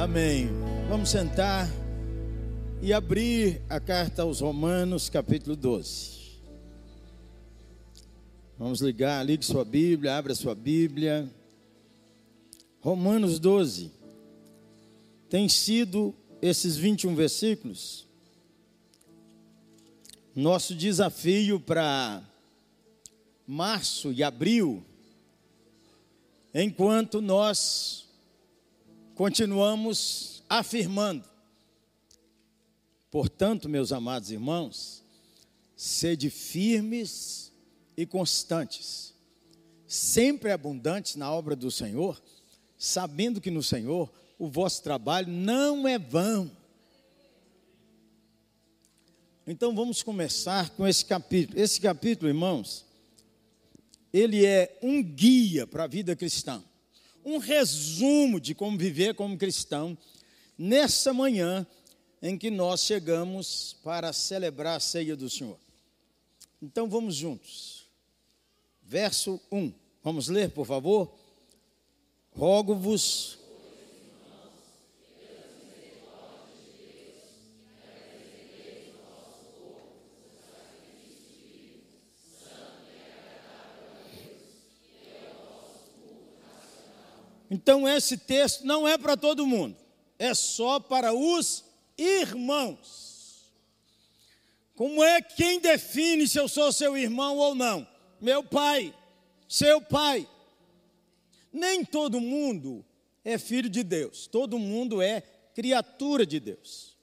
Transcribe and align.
Amém. 0.00 0.48
Vamos 0.88 1.10
sentar 1.10 1.68
e 2.80 2.90
abrir 2.90 3.60
a 3.68 3.78
carta 3.78 4.22
aos 4.22 4.40
Romanos, 4.40 5.10
capítulo 5.10 5.54
12. 5.54 6.40
Vamos 8.58 8.80
ligar, 8.80 9.22
ligue 9.26 9.44
sua 9.44 9.62
Bíblia, 9.62 10.16
abra 10.16 10.34
sua 10.34 10.54
Bíblia. 10.54 11.30
Romanos 12.80 13.38
12. 13.38 13.90
Tem 15.28 15.50
sido 15.50 16.14
esses 16.40 16.78
21 16.78 17.14
versículos 17.14 18.06
nosso 20.34 20.74
desafio 20.74 21.60
para 21.60 22.22
março 23.46 24.10
e 24.12 24.22
abril, 24.22 24.82
enquanto 26.54 27.20
nós 27.20 28.08
continuamos 29.20 30.42
afirmando. 30.48 31.22
Portanto, 33.10 33.68
meus 33.68 33.92
amados 33.92 34.30
irmãos, 34.30 35.04
sede 35.76 36.30
firmes 36.30 37.52
e 37.98 38.06
constantes, 38.06 39.12
sempre 39.86 40.50
abundantes 40.50 41.16
na 41.16 41.30
obra 41.30 41.54
do 41.54 41.70
Senhor, 41.70 42.18
sabendo 42.78 43.42
que 43.42 43.50
no 43.50 43.62
Senhor 43.62 44.10
o 44.38 44.48
vosso 44.48 44.82
trabalho 44.82 45.28
não 45.28 45.86
é 45.86 45.98
vão. 45.98 46.50
Então 49.46 49.74
vamos 49.74 50.02
começar 50.02 50.70
com 50.70 50.88
esse 50.88 51.04
capítulo. 51.04 51.60
Esse 51.60 51.78
capítulo, 51.78 52.30
irmãos, 52.30 52.86
ele 54.14 54.46
é 54.46 54.78
um 54.82 55.02
guia 55.02 55.66
para 55.66 55.84
a 55.84 55.86
vida 55.86 56.16
cristã 56.16 56.64
um 57.24 57.38
resumo 57.38 58.40
de 58.40 58.54
como 58.54 58.78
viver 58.78 59.14
como 59.14 59.36
cristão 59.36 59.96
nessa 60.56 61.12
manhã 61.12 61.66
em 62.22 62.36
que 62.36 62.50
nós 62.50 62.82
chegamos 62.82 63.76
para 63.82 64.12
celebrar 64.12 64.76
a 64.76 64.80
ceia 64.80 65.16
do 65.16 65.28
Senhor. 65.28 65.58
Então 66.60 66.88
vamos 66.88 67.14
juntos. 67.14 67.88
Verso 68.82 69.40
1. 69.50 69.72
Vamos 70.02 70.28
ler, 70.28 70.50
por 70.50 70.66
favor? 70.66 71.14
Rogo-vos 72.32 73.38
Então, 87.50 87.88
esse 87.88 88.16
texto 88.16 88.64
não 88.64 88.86
é 88.86 88.96
para 88.96 89.16
todo 89.16 89.46
mundo, 89.46 89.76
é 90.18 90.32
só 90.34 90.78
para 90.78 91.12
os 91.12 91.64
irmãos. 91.98 93.50
Como 94.76 95.02
é 95.02 95.20
quem 95.20 95.60
define 95.60 96.26
se 96.28 96.38
eu 96.38 96.48
sou 96.48 96.72
seu 96.72 96.96
irmão 96.96 97.36
ou 97.36 97.54
não? 97.54 97.86
Meu 98.20 98.42
pai, 98.42 98.94
seu 99.48 99.80
pai. 99.82 100.28
Nem 101.52 101.84
todo 101.84 102.20
mundo 102.20 102.84
é 103.24 103.36
filho 103.36 103.68
de 103.68 103.82
Deus, 103.82 104.26
todo 104.26 104.58
mundo 104.58 105.02
é 105.02 105.20
criatura 105.54 106.24
de 106.24 106.38
Deus. 106.38 106.96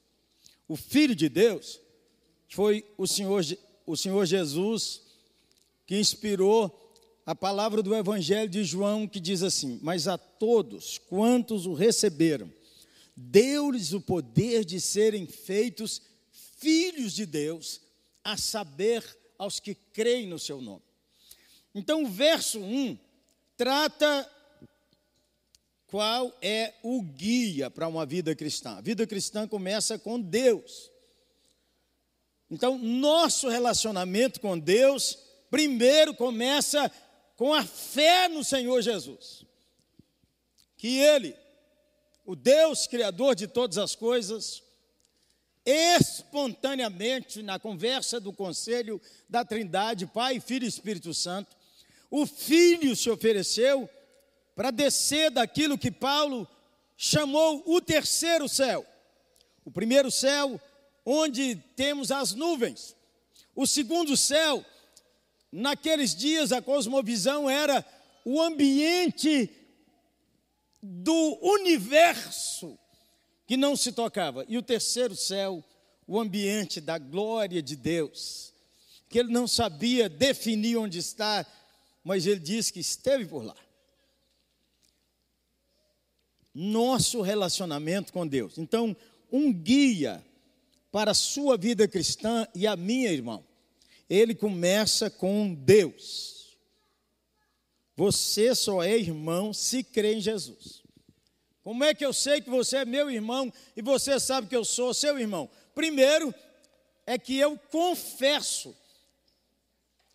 O 0.67 0.75
filho 0.75 1.13
de 1.13 1.29
Deus 1.29 1.79
foi 2.49 2.85
o 2.97 3.05
Senhor, 3.05 3.43
o 3.85 3.95
Senhor 3.95 4.25
Jesus 4.25 5.01
que 5.85 5.97
inspirou 5.99 6.86
a 7.27 7.35
palavra 7.35 7.83
do 7.83 7.93
Evangelho 7.93 8.49
de 8.49 8.63
João 8.63 9.05
que 9.05 9.19
diz 9.19 9.43
assim: 9.43 9.77
Mas 9.83 10.07
a 10.07 10.17
todos 10.17 10.97
quantos 10.97 11.65
o 11.65 11.73
receberam, 11.73 12.49
deu-lhes 13.13 13.91
o 13.91 13.99
poder 13.99 14.63
de 14.63 14.79
serem 14.79 15.27
feitos 15.27 16.01
filhos 16.57 17.11
de 17.11 17.25
Deus, 17.25 17.81
a 18.23 18.37
saber, 18.37 19.03
aos 19.37 19.59
que 19.59 19.75
creem 19.75 20.25
no 20.25 20.39
seu 20.39 20.61
nome. 20.61 20.81
Então, 21.75 22.03
o 22.03 22.07
verso 22.07 22.59
1 22.59 22.97
trata 23.57 24.31
qual 25.85 26.35
é 26.41 26.75
o 26.81 27.01
guia 27.01 27.69
para 27.69 27.89
uma 27.89 28.05
vida 28.05 28.33
cristã. 28.33 28.77
A 28.77 28.81
vida 28.81 29.05
cristã 29.05 29.45
começa 29.45 29.99
com 29.99 30.19
Deus. 30.19 30.89
Então, 32.49 32.79
nosso 32.79 33.49
relacionamento 33.49 34.39
com 34.39 34.57
Deus, 34.57 35.19
primeiro 35.51 36.15
começa 36.15 36.91
com 37.37 37.53
a 37.53 37.63
fé 37.63 38.27
no 38.27 38.43
Senhor 38.43 38.81
Jesus. 38.81 39.45
Que 40.75 40.97
Ele, 40.97 41.33
o 42.25 42.35
Deus 42.35 42.87
Criador 42.87 43.35
de 43.35 43.47
todas 43.47 43.77
as 43.77 43.95
coisas, 43.95 44.63
espontaneamente, 45.63 47.41
na 47.43 47.59
conversa 47.59 48.19
do 48.19 48.33
conselho 48.33 48.99
da 49.29 49.45
Trindade, 49.45 50.07
Pai, 50.07 50.39
Filho 50.39 50.65
e 50.65 50.67
Espírito 50.67 51.13
Santo, 51.13 51.55
o 52.09 52.25
Filho 52.25 52.95
se 52.95 53.09
ofereceu 53.09 53.87
para 54.55 54.71
descer 54.71 55.29
daquilo 55.29 55.77
que 55.77 55.91
Paulo 55.91 56.47
chamou 56.97 57.63
o 57.67 57.79
terceiro 57.79 58.49
céu. 58.49 58.85
O 59.63 59.69
primeiro 59.69 60.09
céu, 60.09 60.59
onde 61.05 61.55
temos 61.75 62.11
as 62.11 62.33
nuvens. 62.33 62.95
O 63.55 63.67
segundo 63.67 64.17
céu, 64.17 64.65
Naqueles 65.51 66.15
dias 66.15 66.51
a 66.51 66.61
cosmovisão 66.61 67.49
era 67.49 67.85
o 68.25 68.41
ambiente 68.41 69.49
do 70.81 71.39
universo 71.41 72.77
que 73.45 73.55
não 73.55 73.75
se 73.75 73.91
tocava. 73.91 74.45
E 74.47 74.57
o 74.57 74.61
terceiro 74.61 75.15
céu, 75.15 75.63
o 76.05 76.19
ambiente 76.19 76.81
da 76.81 76.97
glória 76.97 77.61
de 77.61 77.75
Deus, 77.75 78.53
que 79.09 79.17
ele 79.17 79.31
não 79.31 79.47
sabia 79.47 80.09
definir 80.09 80.77
onde 80.77 80.99
está, 80.99 81.45
mas 82.03 82.25
ele 82.25 82.39
disse 82.39 82.73
que 82.73 82.81
esteve 82.81 83.25
por 83.25 83.43
lá. 83.43 83.55
Nosso 86.53 87.21
relacionamento 87.21 88.11
com 88.11 88.27
Deus. 88.27 88.57
Então, 88.57 88.95
um 89.31 89.53
guia 89.53 90.23
para 90.91 91.11
a 91.11 91.15
sua 91.15 91.57
vida 91.57 91.87
cristã 91.87 92.47
e 92.53 92.65
a 92.65 92.75
minha, 92.75 93.11
irmão, 93.11 93.45
ele 94.09 94.33
começa 94.33 95.09
com 95.09 95.53
Deus. 95.53 96.57
Você 97.95 98.53
só 98.53 98.83
é 98.83 98.97
irmão 98.97 99.53
se 99.53 99.83
crê 99.83 100.15
em 100.15 100.21
Jesus. 100.21 100.83
Como 101.63 101.83
é 101.83 101.93
que 101.93 102.05
eu 102.05 102.13
sei 102.13 102.39
que 102.39 102.49
você 102.49 102.77
é 102.77 102.85
meu 102.85 103.11
irmão 103.11 103.51
e 103.75 103.81
você 103.81 104.19
sabe 104.19 104.47
que 104.47 104.55
eu 104.55 104.63
sou 104.63 104.93
seu 104.93 105.19
irmão? 105.19 105.49
Primeiro, 105.75 106.33
é 107.05 107.17
que 107.17 107.37
eu 107.37 107.57
confesso 107.71 108.75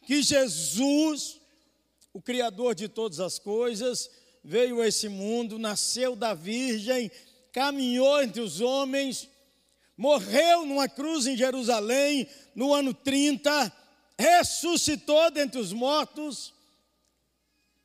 que 0.06 0.22
Jesus, 0.22 1.40
o 2.12 2.22
Criador 2.22 2.74
de 2.74 2.88
todas 2.88 3.20
as 3.20 3.38
coisas, 3.38 4.10
veio 4.42 4.80
a 4.80 4.88
esse 4.88 5.08
mundo, 5.08 5.58
nasceu 5.58 6.16
da 6.16 6.34
Virgem, 6.34 7.10
caminhou 7.52 8.22
entre 8.22 8.40
os 8.40 8.60
homens, 8.60 9.28
morreu 9.96 10.64
numa 10.64 10.88
cruz 10.88 11.26
em 11.26 11.36
Jerusalém 11.36 12.26
no 12.54 12.72
ano 12.72 12.94
30, 12.94 13.81
ressuscitou 14.18 15.30
dentre 15.30 15.60
os 15.60 15.72
mortos, 15.72 16.52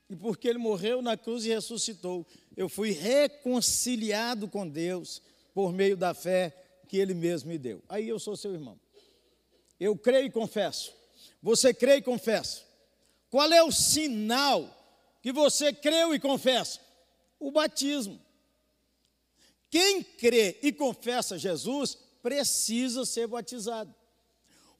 e 0.09 0.15
porque 0.15 0.47
ele 0.47 0.59
morreu 0.59 1.01
na 1.01 1.17
cruz 1.17 1.45
e 1.45 1.49
ressuscitou, 1.49 2.25
eu 2.55 2.69
fui 2.69 2.91
reconciliado 2.91 4.47
com 4.47 4.67
Deus 4.67 5.21
por 5.53 5.73
meio 5.73 5.97
da 5.97 6.13
fé 6.13 6.55
que 6.87 6.97
ele 6.97 7.13
mesmo 7.13 7.49
me 7.49 7.57
deu. 7.57 7.83
Aí 7.89 8.07
eu 8.07 8.19
sou 8.19 8.35
seu 8.35 8.53
irmão. 8.53 8.79
Eu 9.79 9.95
creio 9.97 10.27
e 10.27 10.31
confesso. 10.31 10.93
Você 11.41 11.73
crê 11.73 11.97
e 11.97 12.01
confessa. 12.01 12.63
Qual 13.29 13.51
é 13.51 13.61
o 13.61 13.71
sinal 13.71 14.73
que 15.21 15.31
você 15.31 15.73
creu 15.73 16.15
e 16.15 16.19
confessa? 16.19 16.79
O 17.39 17.51
batismo. 17.51 18.19
Quem 19.69 20.01
crê 20.01 20.57
e 20.63 20.71
confessa 20.71 21.37
Jesus 21.37 21.95
precisa 22.23 23.05
ser 23.05 23.27
batizado. 23.27 23.93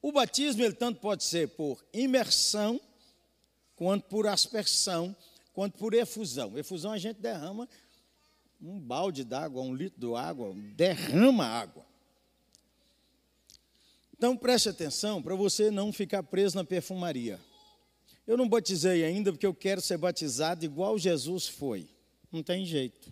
O 0.07 0.11
batismo, 0.13 0.63
ele 0.63 0.73
tanto 0.73 1.01
pode 1.01 1.21
ser 1.25 1.49
por 1.49 1.83
imersão, 1.91 2.79
quanto 3.75 4.05
por 4.05 4.25
aspersão, 4.25 5.13
quanto 5.51 5.77
por 5.77 5.93
efusão. 5.93 6.57
Efusão 6.57 6.93
a 6.93 6.97
gente 6.97 7.19
derrama 7.19 7.67
um 8.61 8.79
balde 8.79 9.25
d'água, 9.25 9.61
um 9.61 9.75
litro 9.75 9.99
de 9.99 10.15
água, 10.15 10.53
derrama 10.77 11.43
água. 11.45 11.85
Então 14.15 14.37
preste 14.37 14.69
atenção 14.69 15.21
para 15.21 15.35
você 15.35 15.69
não 15.69 15.91
ficar 15.91 16.23
preso 16.23 16.55
na 16.55 16.63
perfumaria. 16.63 17.37
Eu 18.25 18.37
não 18.37 18.47
batizei 18.47 19.03
ainda 19.03 19.33
porque 19.33 19.45
eu 19.45 19.53
quero 19.53 19.81
ser 19.81 19.97
batizado 19.97 20.63
igual 20.63 20.97
Jesus 20.97 21.49
foi. 21.49 21.85
Não 22.31 22.41
tem 22.41 22.65
jeito. 22.65 23.11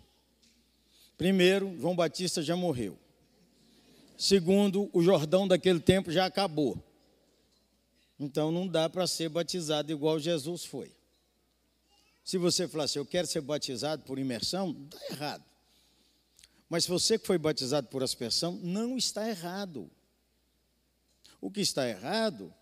Primeiro, 1.18 1.78
João 1.78 1.94
Batista 1.94 2.40
já 2.40 2.56
morreu. 2.56 2.96
Segundo, 4.16 4.88
o 4.94 5.02
Jordão 5.02 5.46
daquele 5.46 5.78
tempo 5.78 6.10
já 6.10 6.24
acabou. 6.24 6.85
Então 8.18 8.50
não 8.50 8.66
dá 8.66 8.88
para 8.88 9.06
ser 9.06 9.28
batizado 9.28 9.92
igual 9.92 10.18
Jesus 10.18 10.64
foi. 10.64 10.92
Se 12.24 12.38
você 12.38 12.66
falar 12.66 12.84
assim, 12.84 12.98
eu 12.98 13.06
quero 13.06 13.26
ser 13.26 13.40
batizado 13.40 14.02
por 14.02 14.18
imersão, 14.18 14.76
está 14.90 15.14
errado. 15.14 15.44
Mas 16.68 16.86
você 16.86 17.18
que 17.18 17.26
foi 17.26 17.38
batizado 17.38 17.86
por 17.88 18.02
aspersão, 18.02 18.58
não 18.62 18.96
está 18.96 19.28
errado. 19.28 19.88
O 21.40 21.50
que 21.50 21.60
está 21.60 21.88
errado 21.88 22.52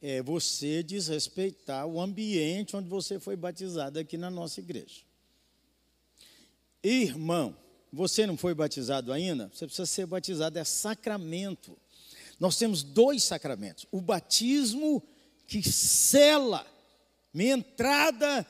é 0.00 0.22
você 0.22 0.82
desrespeitar 0.82 1.86
o 1.86 2.00
ambiente 2.00 2.74
onde 2.74 2.88
você 2.88 3.20
foi 3.20 3.36
batizado 3.36 3.98
aqui 3.98 4.16
na 4.16 4.30
nossa 4.30 4.60
igreja. 4.60 5.02
Irmão, 6.82 7.54
você 7.92 8.26
não 8.26 8.36
foi 8.36 8.54
batizado 8.54 9.12
ainda? 9.12 9.50
Você 9.52 9.66
precisa 9.66 9.84
ser 9.84 10.06
batizado, 10.06 10.58
é 10.58 10.64
sacramento. 10.64 11.76
Nós 12.40 12.56
temos 12.56 12.82
dois 12.82 13.22
sacramentos: 13.22 13.86
o 13.92 14.00
batismo 14.00 15.02
que 15.46 15.62
sela 15.62 16.66
minha 17.32 17.54
entrada 17.54 18.46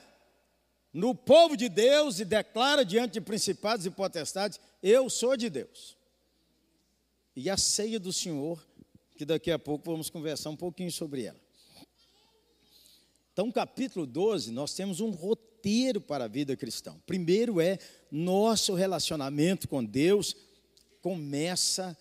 no 0.92 1.14
povo 1.14 1.56
de 1.56 1.68
Deus 1.68 2.20
e 2.20 2.24
declara 2.24 2.84
diante 2.84 3.14
de 3.14 3.20
principados 3.20 3.84
e 3.84 3.90
potestades: 3.90 4.60
eu 4.80 5.10
sou 5.10 5.36
de 5.36 5.50
Deus. 5.50 5.98
E 7.34 7.50
a 7.50 7.56
ceia 7.56 7.98
do 7.98 8.12
Senhor, 8.12 8.64
que 9.16 9.24
daqui 9.24 9.50
a 9.50 9.58
pouco 9.58 9.90
vamos 9.90 10.08
conversar 10.08 10.50
um 10.50 10.56
pouquinho 10.56 10.92
sobre 10.92 11.24
ela. 11.24 11.40
Então, 13.32 13.50
capítulo 13.50 14.06
12, 14.06 14.52
nós 14.52 14.74
temos 14.74 15.00
um 15.00 15.10
roteiro 15.10 16.00
para 16.00 16.24
a 16.24 16.28
vida 16.28 16.56
cristã. 16.56 16.96
Primeiro 17.06 17.60
é 17.60 17.78
nosso 18.10 18.74
relacionamento 18.74 19.66
com 19.68 19.84
Deus 19.84 20.36
começa 21.00 21.96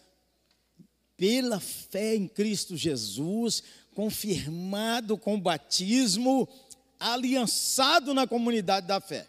pela 1.20 1.60
fé 1.60 2.16
em 2.16 2.30
Cristo 2.30 2.78
Jesus, 2.78 3.62
confirmado 3.94 5.18
com 5.18 5.36
o 5.36 5.42
batismo, 5.42 6.48
aliançado 6.98 8.14
na 8.14 8.26
comunidade 8.26 8.88
da 8.88 9.02
fé. 9.02 9.28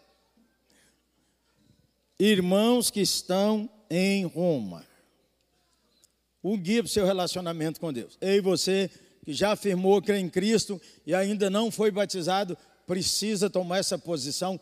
Irmãos 2.17 2.91
que 2.91 3.01
estão 3.01 3.69
em 3.91 4.25
Roma, 4.25 4.87
o 6.41 6.57
guia 6.57 6.81
para 6.81 6.89
o 6.89 6.93
seu 6.93 7.05
relacionamento 7.05 7.81
com 7.81 7.93
Deus. 7.93 8.17
Ei, 8.21 8.41
você 8.41 8.89
que 9.25 9.33
já 9.33 9.53
afirmou 9.53 10.01
crer 10.01 10.21
em 10.21 10.31
Cristo 10.31 10.81
e 11.05 11.13
ainda 11.13 11.51
não 11.51 11.73
foi 11.73 11.91
batizado, 11.91 12.57
precisa 12.87 13.51
tomar 13.51 13.79
essa 13.79 13.99
posição 13.99 14.61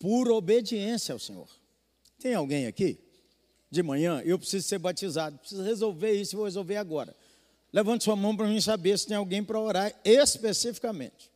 por 0.00 0.28
obediência 0.32 1.12
ao 1.12 1.18
Senhor. 1.20 1.48
Tem 2.18 2.34
alguém 2.34 2.66
aqui? 2.66 3.05
De 3.70 3.82
manhã, 3.82 4.22
eu 4.24 4.38
preciso 4.38 4.66
ser 4.66 4.78
batizado, 4.78 5.38
preciso 5.38 5.62
resolver 5.62 6.12
isso, 6.12 6.36
vou 6.36 6.44
resolver 6.44 6.76
agora. 6.76 7.14
Levante 7.72 8.04
sua 8.04 8.16
mão 8.16 8.36
para 8.36 8.46
mim 8.46 8.60
saber 8.60 8.98
se 8.98 9.06
tem 9.06 9.16
alguém 9.16 9.42
para 9.42 9.60
orar 9.60 9.94
especificamente. 10.04 11.30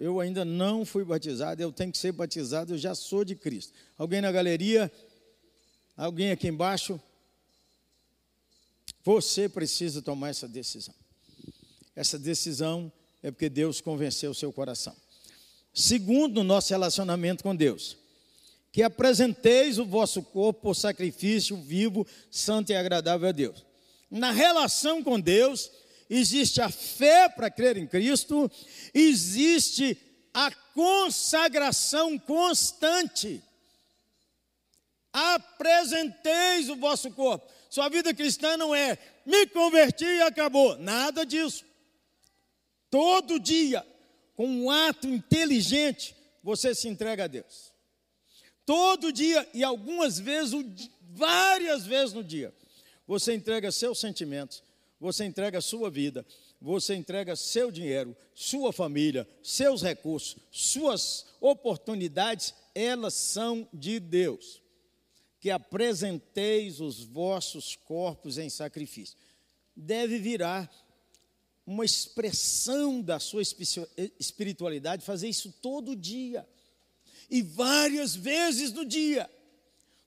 Eu 0.00 0.20
ainda 0.20 0.44
não 0.44 0.84
fui 0.84 1.04
batizado, 1.04 1.62
eu 1.62 1.70
tenho 1.70 1.92
que 1.92 1.98
ser 1.98 2.12
batizado, 2.12 2.74
eu 2.74 2.78
já 2.78 2.94
sou 2.94 3.24
de 3.24 3.36
Cristo. 3.36 3.72
Alguém 3.96 4.20
na 4.20 4.32
galeria? 4.32 4.90
Alguém 5.96 6.30
aqui 6.30 6.48
embaixo? 6.48 7.00
Você 9.04 9.48
precisa 9.48 10.02
tomar 10.02 10.30
essa 10.30 10.48
decisão. 10.48 10.94
Essa 11.94 12.18
decisão 12.18 12.90
é 13.22 13.30
porque 13.30 13.48
Deus 13.48 13.80
convenceu 13.80 14.30
o 14.30 14.34
seu 14.34 14.52
coração. 14.52 14.96
Segundo, 15.72 16.42
nosso 16.42 16.70
relacionamento 16.70 17.42
com 17.42 17.54
Deus 17.54 17.96
que 18.74 18.82
apresenteis 18.82 19.78
o 19.78 19.84
vosso 19.84 20.20
corpo 20.20 20.62
por 20.62 20.74
sacrifício 20.74 21.56
vivo, 21.56 22.04
santo 22.28 22.72
e 22.72 22.74
agradável 22.74 23.28
a 23.28 23.30
Deus. 23.30 23.64
Na 24.10 24.32
relação 24.32 25.00
com 25.00 25.20
Deus, 25.20 25.70
existe 26.10 26.60
a 26.60 26.68
fé 26.68 27.28
para 27.28 27.48
crer 27.48 27.76
em 27.76 27.86
Cristo, 27.86 28.50
existe 28.92 29.96
a 30.34 30.50
consagração 30.50 32.18
constante. 32.18 33.40
Apresenteis 35.12 36.68
o 36.68 36.74
vosso 36.74 37.12
corpo. 37.12 37.48
Sua 37.70 37.88
vida 37.88 38.12
cristã 38.12 38.56
não 38.56 38.74
é 38.74 38.98
me 39.24 39.46
converti 39.46 40.04
e 40.04 40.22
acabou. 40.22 40.76
Nada 40.78 41.24
disso. 41.24 41.64
Todo 42.90 43.38
dia, 43.38 43.86
com 44.34 44.48
um 44.48 44.68
ato 44.68 45.06
inteligente, 45.06 46.16
você 46.42 46.74
se 46.74 46.88
entrega 46.88 47.22
a 47.22 47.28
Deus. 47.28 47.73
Todo 48.66 49.12
dia 49.12 49.46
e 49.52 49.62
algumas 49.62 50.18
vezes, 50.18 50.54
várias 51.00 51.84
vezes 51.84 52.14
no 52.14 52.24
dia, 52.24 52.52
você 53.06 53.34
entrega 53.34 53.70
seus 53.70 53.98
sentimentos, 53.98 54.62
você 54.98 55.24
entrega 55.24 55.60
sua 55.60 55.90
vida, 55.90 56.24
você 56.60 56.94
entrega 56.94 57.36
seu 57.36 57.70
dinheiro, 57.70 58.16
sua 58.34 58.72
família, 58.72 59.28
seus 59.42 59.82
recursos, 59.82 60.36
suas 60.50 61.26
oportunidades, 61.40 62.54
elas 62.74 63.12
são 63.14 63.68
de 63.72 64.00
Deus. 64.00 64.62
Que 65.38 65.50
apresenteis 65.50 66.80
os 66.80 67.04
vossos 67.04 67.76
corpos 67.76 68.38
em 68.38 68.48
sacrifício. 68.48 69.18
Deve 69.76 70.18
virar 70.18 70.70
uma 71.66 71.84
expressão 71.84 73.02
da 73.02 73.18
sua 73.18 73.42
espiritualidade, 74.18 75.04
fazer 75.04 75.28
isso 75.28 75.52
todo 75.60 75.94
dia 75.94 76.46
e 77.30 77.42
várias 77.42 78.14
vezes 78.14 78.72
no 78.72 78.84
dia. 78.84 79.30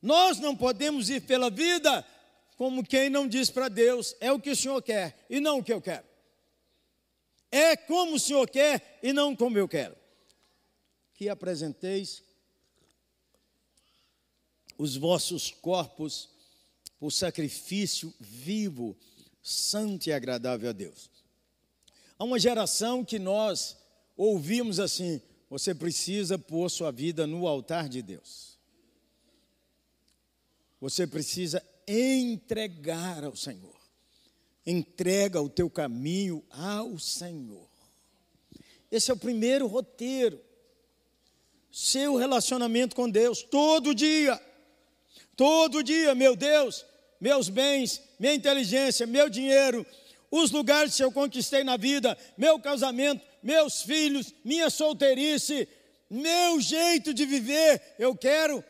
Nós 0.01 0.39
não 0.39 0.55
podemos 0.55 1.09
ir 1.09 1.21
pela 1.21 1.49
vida 1.49 2.05
como 2.57 2.85
quem 2.85 3.09
não 3.09 3.27
diz 3.27 3.49
para 3.49 3.69
Deus: 3.69 4.15
é 4.19 4.31
o 4.31 4.39
que 4.39 4.49
o 4.49 4.55
Senhor 4.55 4.81
quer 4.81 5.25
e 5.29 5.39
não 5.39 5.59
o 5.59 5.63
que 5.63 5.71
eu 5.71 5.81
quero. 5.81 6.05
É 7.51 7.75
como 7.75 8.15
o 8.15 8.19
Senhor 8.19 8.49
quer 8.49 8.99
e 9.01 9.13
não 9.13 9.35
como 9.35 9.57
eu 9.57 9.67
quero. 9.67 9.95
Que 11.13 11.29
apresenteis 11.29 12.23
os 14.77 14.95
vossos 14.95 15.49
corpos 15.49 16.29
por 16.99 17.11
sacrifício 17.11 18.13
vivo, 18.19 18.97
santo 19.41 20.07
e 20.07 20.13
agradável 20.13 20.69
a 20.69 20.73
Deus. 20.73 21.09
Há 22.19 22.23
uma 22.23 22.39
geração 22.39 23.05
que 23.05 23.19
nós 23.19 23.77
ouvimos 24.15 24.79
assim: 24.79 25.21
você 25.49 25.73
precisa 25.73 26.37
pôr 26.37 26.69
sua 26.69 26.91
vida 26.91 27.25
no 27.25 27.47
altar 27.47 27.87
de 27.87 28.01
Deus. 28.01 28.57
Você 30.79 31.07
precisa 31.07 31.63
entregar 31.87 33.23
ao 33.23 33.35
Senhor. 33.35 33.75
Entrega 34.65 35.41
o 35.41 35.49
teu 35.49 35.69
caminho 35.69 36.43
ao 36.49 36.99
Senhor. 36.99 37.69
Esse 38.91 39.09
é 39.09 39.13
o 39.13 39.17
primeiro 39.17 39.67
roteiro. 39.67 40.39
Seu 41.71 42.15
relacionamento 42.15 42.95
com 42.95 43.09
Deus, 43.09 43.41
todo 43.41 43.95
dia. 43.95 44.39
Todo 45.35 45.83
dia, 45.83 46.13
meu 46.13 46.35
Deus, 46.35 46.85
meus 47.21 47.47
bens, 47.47 48.01
minha 48.19 48.33
inteligência, 48.33 49.05
meu 49.05 49.29
dinheiro, 49.29 49.85
os 50.29 50.51
lugares 50.51 50.95
que 50.95 51.03
eu 51.03 51.11
conquistei 51.11 51.63
na 51.63 51.77
vida, 51.77 52.17
meu 52.37 52.59
casamento, 52.59 53.21
meus 53.47 53.81
filhos, 53.81 54.33
minha 54.43 54.69
solteirice, 54.69 55.69
meu 56.09 56.59
jeito 56.59 57.13
de 57.13 57.25
viver, 57.25 57.81
eu 57.97 58.13
quero 58.13 58.61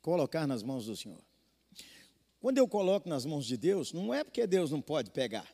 colocar 0.00 0.46
nas 0.46 0.62
mãos 0.62 0.86
do 0.86 0.96
Senhor. 0.96 1.22
Quando 2.40 2.56
eu 2.56 2.66
coloco 2.66 3.06
nas 3.06 3.26
mãos 3.26 3.44
de 3.44 3.58
Deus, 3.58 3.92
não 3.92 4.14
é 4.14 4.24
porque 4.24 4.46
Deus 4.46 4.70
não 4.70 4.80
pode 4.80 5.10
pegar, 5.10 5.46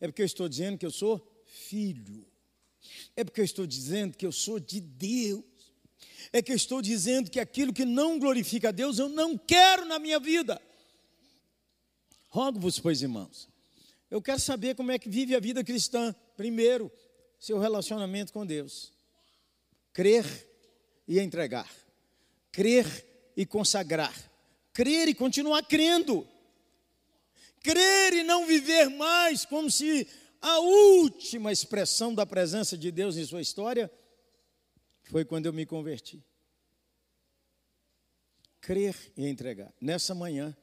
é 0.00 0.06
porque 0.06 0.22
eu 0.22 0.26
estou 0.26 0.48
dizendo 0.48 0.78
que 0.78 0.86
eu 0.86 0.92
sou 0.92 1.44
filho, 1.46 2.24
é 3.16 3.24
porque 3.24 3.40
eu 3.40 3.44
estou 3.44 3.66
dizendo 3.66 4.16
que 4.16 4.24
eu 4.24 4.30
sou 4.30 4.60
de 4.60 4.80
Deus, 4.80 5.42
é 6.32 6.40
que 6.40 6.52
eu 6.52 6.56
estou 6.56 6.80
dizendo 6.80 7.28
que 7.28 7.40
aquilo 7.40 7.72
que 7.72 7.84
não 7.84 8.20
glorifica 8.20 8.68
a 8.68 8.72
Deus 8.72 9.00
eu 9.00 9.08
não 9.08 9.36
quero 9.36 9.84
na 9.84 9.98
minha 9.98 10.20
vida. 10.20 10.62
Rogo-vos, 12.28 12.78
pois, 12.78 13.02
irmãos, 13.02 13.48
eu 14.08 14.22
quero 14.22 14.38
saber 14.38 14.76
como 14.76 14.92
é 14.92 14.98
que 14.98 15.08
vive 15.08 15.34
a 15.34 15.40
vida 15.40 15.64
cristã. 15.64 16.14
Primeiro, 16.38 16.88
seu 17.36 17.58
relacionamento 17.58 18.32
com 18.32 18.46
Deus. 18.46 18.92
Crer 19.92 20.24
e 21.08 21.18
entregar. 21.18 21.68
Crer 22.52 22.86
e 23.36 23.44
consagrar. 23.44 24.14
Crer 24.72 25.08
e 25.08 25.14
continuar 25.16 25.64
crendo. 25.64 26.24
Crer 27.60 28.12
e 28.12 28.22
não 28.22 28.46
viver 28.46 28.88
mais 28.88 29.44
como 29.44 29.68
se 29.68 30.06
a 30.40 30.60
última 30.60 31.50
expressão 31.50 32.14
da 32.14 32.24
presença 32.24 32.78
de 32.78 32.92
Deus 32.92 33.16
em 33.16 33.26
sua 33.26 33.40
história 33.40 33.90
foi 35.10 35.24
quando 35.24 35.46
eu 35.46 35.52
me 35.52 35.66
converti. 35.66 36.24
Crer 38.60 38.94
e 39.16 39.26
entregar. 39.26 39.74
Nessa 39.80 40.14
manhã, 40.14 40.56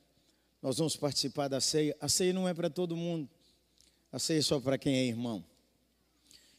nós 0.61 0.77
vamos 0.77 0.95
participar 0.95 1.49
da 1.49 1.59
ceia. 1.59 1.97
A 1.99 2.07
ceia 2.07 2.31
não 2.31 2.47
é 2.47 2.53
para 2.53 2.69
todo 2.69 2.95
mundo. 2.95 3.29
A 4.09 4.17
ceia 4.19 4.39
é 4.39 4.41
só 4.41 4.57
para 4.57 4.77
quem 4.77 4.95
é 4.95 5.03
irmão. 5.03 5.43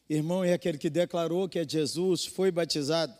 Irmão 0.09 0.43
é 0.43 0.53
aquele 0.53 0.77
que 0.77 0.89
declarou 0.89 1.49
que 1.49 1.59
é 1.59 1.67
Jesus, 1.67 2.25
foi 2.25 2.49
batizado. 2.51 3.13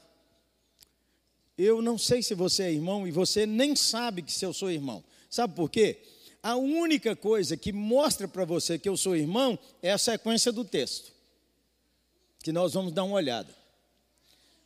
Eu 1.58 1.82
não 1.82 1.98
sei 1.98 2.22
se 2.22 2.36
você 2.36 2.64
é 2.64 2.72
irmão 2.72 3.08
e 3.08 3.12
você 3.12 3.46
nem 3.46 3.76
sabe 3.76 4.22
que 4.22 4.32
se 4.32 4.46
eu 4.46 4.54
sou 4.54 4.72
irmão. 4.72 5.04
Sabe 5.30 5.56
por 5.56 5.70
quê? 5.70 6.00
A 6.42 6.56
única 6.56 7.16
coisa 7.16 7.58
que 7.58 7.74
mostra 7.74 8.28
para 8.28 8.46
você 8.46 8.78
que 8.78 8.88
eu 8.88 8.96
sou 8.96 9.16
irmão 9.16 9.58
é 9.82 9.92
a 9.92 9.98
sequência 9.98 10.52
do 10.52 10.64
texto, 10.64 11.12
que 12.44 12.52
nós 12.52 12.74
vamos 12.74 12.94
dar 12.94 13.04
uma 13.04 13.16
olhada. 13.16 13.54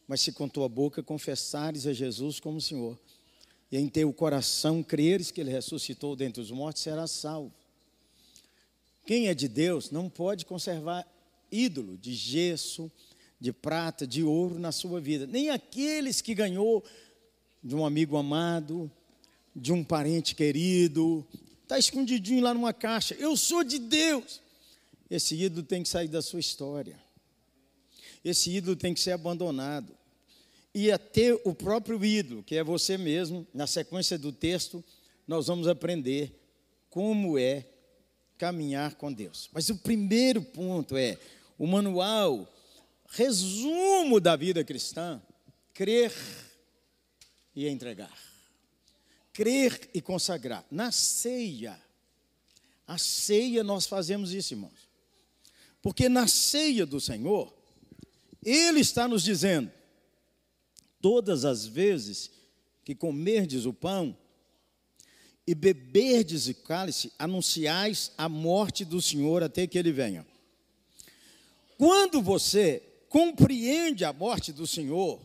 Mas 0.08 0.22
se 0.22 0.34
com 0.34 0.50
tua 0.50 0.68
boca 0.68 1.02
confessares 1.02 1.88
a 1.88 1.94
Jesus 1.94 2.40
como 2.40 2.60
Senhor 2.60 3.00
e 3.72 3.78
em 3.78 3.88
teu 3.88 4.12
coração 4.12 4.84
creres 4.84 5.32
que 5.32 5.40
ele 5.40 5.50
ressuscitou 5.50 6.16
dentre 6.16 6.42
os 6.42 6.52
mortos, 6.52 6.84
serás 6.84 7.12
salvo. 7.12 7.54
Quem 9.06 9.30
é 9.30 9.34
de 9.34 9.48
Deus 9.48 9.90
não 9.90 10.10
pode 10.10 10.46
conservar 10.46 11.08
ídolo 11.52 11.98
de 11.98 12.14
gesso, 12.14 12.92
de 13.40 13.52
prata, 13.52 14.06
de 14.06 14.24
ouro 14.24 14.60
na 14.60 14.72
sua 14.72 15.02
vida. 15.02 15.28
Nem 15.28 15.50
aqueles 15.50 16.22
que 16.22 16.34
ganhou 16.34 16.84
de 17.64 17.76
um 17.76 17.86
amigo 17.86 18.18
amado, 18.18 18.90
de 19.56 19.74
um 19.74 19.84
parente 19.84 20.36
querido, 20.36 21.26
está 21.64 21.78
escondidinho 21.78 22.44
lá 22.44 22.54
numa 22.54 22.74
caixa. 22.74 23.16
Eu 23.16 23.36
sou 23.36 23.64
de 23.64 23.80
Deus. 23.80 24.42
Esse 25.10 25.36
ídolo 25.36 25.64
tem 25.64 25.84
que 25.84 25.90
sair 25.90 26.08
da 26.08 26.22
sua 26.22 26.40
história. 26.40 26.98
Esse 28.24 28.52
ídolo 28.52 28.76
tem 28.76 28.94
que 28.94 29.00
ser 29.00 29.12
abandonado 29.12 29.94
e 30.74 30.90
até 30.92 31.34
o 31.44 31.54
próprio 31.54 32.04
ídolo, 32.04 32.44
que 32.44 32.56
é 32.56 32.64
você 32.64 32.98
mesmo, 32.98 33.46
na 33.54 33.68
sequência 33.68 34.18
do 34.18 34.32
texto, 34.32 34.84
nós 35.28 35.48
vamos 35.48 35.68
aprender 35.68 36.32
como 36.90 37.38
é 37.38 37.66
caminhar 38.38 38.96
com 38.96 39.12
Deus. 39.12 39.50
Mas 39.54 39.70
o 39.70 39.78
primeiro 39.78 40.42
ponto 40.42 40.96
é 40.96 41.18
o 41.62 41.68
manual, 41.68 42.52
resumo 43.08 44.20
da 44.20 44.36
vida 44.36 44.64
cristã: 44.64 45.22
crer 45.76 46.12
e 47.56 47.68
entregar. 47.68 48.18
Crer 49.32 49.88
e 49.94 50.02
consagrar. 50.02 50.66
Na 50.72 50.92
ceia, 50.92 51.80
a 52.88 52.98
ceia 52.98 53.64
nós 53.64 53.86
fazemos 53.86 54.34
isso, 54.34 54.56
irmãos. 54.56 54.90
Porque 55.84 56.10
na 56.10 56.28
ceia 56.28 56.84
do 56.84 57.00
Senhor, 57.00 57.56
Ele 58.44 58.80
está 58.80 59.08
nos 59.08 59.22
dizendo: 59.22 59.72
todas 61.00 61.46
as 61.46 61.68
vezes 61.68 62.32
que 62.84 62.96
comerdes 62.96 63.68
o 63.68 63.74
pão 63.74 64.18
e 65.46 65.54
beberdes 65.54 66.48
o 66.48 66.56
cálice, 66.56 67.14
anunciais 67.20 68.12
a 68.18 68.28
morte 68.28 68.84
do 68.84 69.00
Senhor 69.00 69.44
até 69.44 69.68
que 69.68 69.78
ele 69.78 69.92
venha. 69.92 70.31
Quando 71.82 72.22
você 72.22 72.80
compreende 73.10 74.06
a 74.06 74.14
morte 74.14 74.54
do 74.54 74.68
Senhor, 74.68 75.20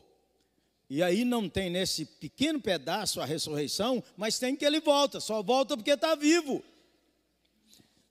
e 0.88 1.02
aí 1.02 1.22
não 1.22 1.50
tem 1.50 1.68
nesse 1.68 2.06
pequeno 2.06 2.58
pedaço 2.58 3.20
a 3.20 3.26
ressurreição, 3.26 4.02
mas 4.16 4.38
tem 4.38 4.56
que 4.56 4.64
ele 4.64 4.80
volta, 4.80 5.20
só 5.20 5.42
volta 5.42 5.76
porque 5.76 5.90
está 5.90 6.14
vivo. 6.14 6.64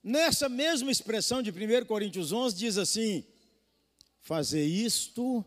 Nessa 0.00 0.48
mesma 0.48 0.92
expressão 0.92 1.42
de 1.42 1.50
1 1.50 1.86
Coríntios 1.86 2.30
11, 2.30 2.54
diz 2.54 2.78
assim: 2.78 3.24
Fazer 4.20 4.64
isto 4.64 5.44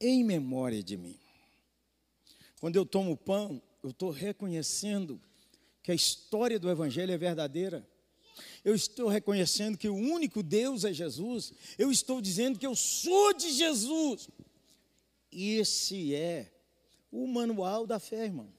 em 0.00 0.24
memória 0.24 0.82
de 0.82 0.96
mim. 0.96 1.16
Quando 2.58 2.74
eu 2.74 2.84
tomo 2.84 3.16
pão, 3.16 3.62
eu 3.80 3.90
estou 3.90 4.10
reconhecendo 4.10 5.20
que 5.84 5.92
a 5.92 5.94
história 5.94 6.58
do 6.58 6.68
Evangelho 6.68 7.12
é 7.12 7.16
verdadeira. 7.16 7.88
Eu 8.64 8.74
estou 8.74 9.08
reconhecendo 9.08 9.78
que 9.78 9.88
o 9.88 9.94
único 9.94 10.42
Deus 10.42 10.84
é 10.84 10.92
Jesus. 10.92 11.52
Eu 11.78 11.90
estou 11.90 12.20
dizendo 12.20 12.58
que 12.58 12.66
eu 12.66 12.74
sou 12.74 13.32
de 13.34 13.50
Jesus. 13.52 14.28
Esse 15.30 16.14
é 16.14 16.52
o 17.10 17.26
manual 17.26 17.86
da 17.86 17.98
fé, 17.98 18.24
irmão. 18.24 18.52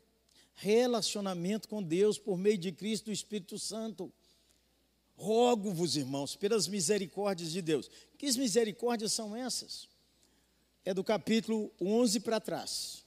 Relacionamento 0.56 1.68
com 1.68 1.84
Deus 1.84 2.18
por 2.18 2.38
meio 2.38 2.58
de 2.58 2.72
Cristo 2.72 3.08
e 3.08 3.12
do 3.12 3.14
Espírito 3.14 3.60
Santo. 3.60 4.12
Rogo-vos, 5.16 5.96
irmãos, 5.96 6.36
pelas 6.36 6.68
misericórdias 6.68 7.52
de 7.52 7.62
Deus. 7.62 7.90
Que 8.18 8.26
misericórdias 8.38 9.14
são 9.14 9.36
essas? 9.36 9.88
é 10.88 10.94
do 10.94 11.04
capítulo 11.04 11.70
11 11.82 12.22
para 12.22 12.40
trás. 12.40 13.04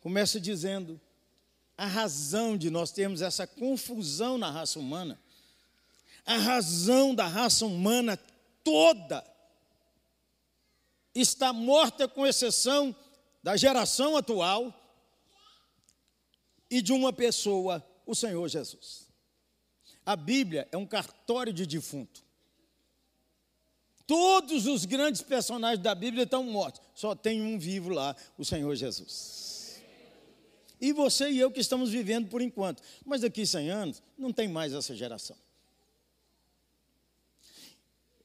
Começa 0.00 0.40
dizendo 0.40 0.98
a 1.76 1.86
razão 1.86 2.56
de 2.56 2.70
nós 2.70 2.90
termos 2.90 3.20
essa 3.20 3.46
confusão 3.46 4.38
na 4.38 4.50
raça 4.50 4.78
humana, 4.78 5.20
a 6.26 6.36
razão 6.36 7.14
da 7.14 7.26
raça 7.26 7.66
humana 7.66 8.18
toda 8.62 9.24
está 11.14 11.52
morta, 11.52 12.08
com 12.08 12.26
exceção 12.26 12.94
da 13.42 13.56
geração 13.56 14.16
atual 14.16 14.72
e 16.70 16.80
de 16.80 16.92
uma 16.92 17.12
pessoa, 17.12 17.86
o 18.06 18.14
Senhor 18.14 18.48
Jesus. 18.48 19.08
A 20.04 20.16
Bíblia 20.16 20.66
é 20.72 20.76
um 20.76 20.86
cartório 20.86 21.52
de 21.52 21.66
defunto. 21.66 22.24
Todos 24.06 24.66
os 24.66 24.84
grandes 24.84 25.22
personagens 25.22 25.82
da 25.82 25.94
Bíblia 25.94 26.24
estão 26.24 26.42
mortos, 26.44 26.80
só 26.94 27.14
tem 27.14 27.40
um 27.40 27.58
vivo 27.58 27.90
lá, 27.90 28.14
o 28.36 28.44
Senhor 28.44 28.74
Jesus. 28.74 29.80
E 30.80 30.92
você 30.92 31.30
e 31.30 31.38
eu 31.38 31.50
que 31.50 31.60
estamos 31.60 31.90
vivendo 31.90 32.28
por 32.28 32.42
enquanto, 32.42 32.82
mas 33.06 33.22
daqui 33.22 33.42
a 33.42 33.46
100 33.46 33.70
anos 33.70 34.02
não 34.18 34.32
tem 34.32 34.48
mais 34.48 34.74
essa 34.74 34.94
geração. 34.94 35.36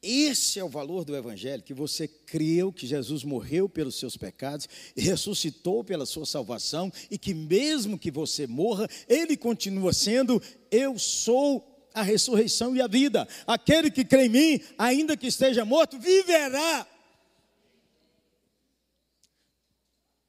Esse 0.01 0.59
é 0.59 0.63
o 0.63 0.69
valor 0.69 1.03
do 1.03 1.15
Evangelho, 1.15 1.61
que 1.61 1.73
você 1.73 2.07
creu 2.07 2.71
que 2.71 2.87
Jesus 2.87 3.23
morreu 3.25 3.67
pelos 3.67 3.95
seus 3.95 4.15
pecados 4.15 4.67
ressuscitou 4.95 5.83
pela 5.83 6.05
sua 6.05 6.25
salvação, 6.25 6.91
e 7.11 7.17
que 7.17 7.33
mesmo 7.33 7.99
que 7.99 8.09
você 8.09 8.47
morra, 8.47 8.87
Ele 9.09 9.35
continua 9.35 9.91
sendo: 9.91 10.41
Eu 10.71 10.97
sou 10.97 11.89
a 11.93 12.01
ressurreição 12.01 12.75
e 12.75 12.81
a 12.81 12.87
vida. 12.87 13.27
Aquele 13.45 13.91
que 13.91 14.05
crê 14.05 14.25
em 14.25 14.29
mim, 14.29 14.61
ainda 14.77 15.17
que 15.17 15.27
esteja 15.27 15.65
morto, 15.65 15.99
viverá. 15.99 16.87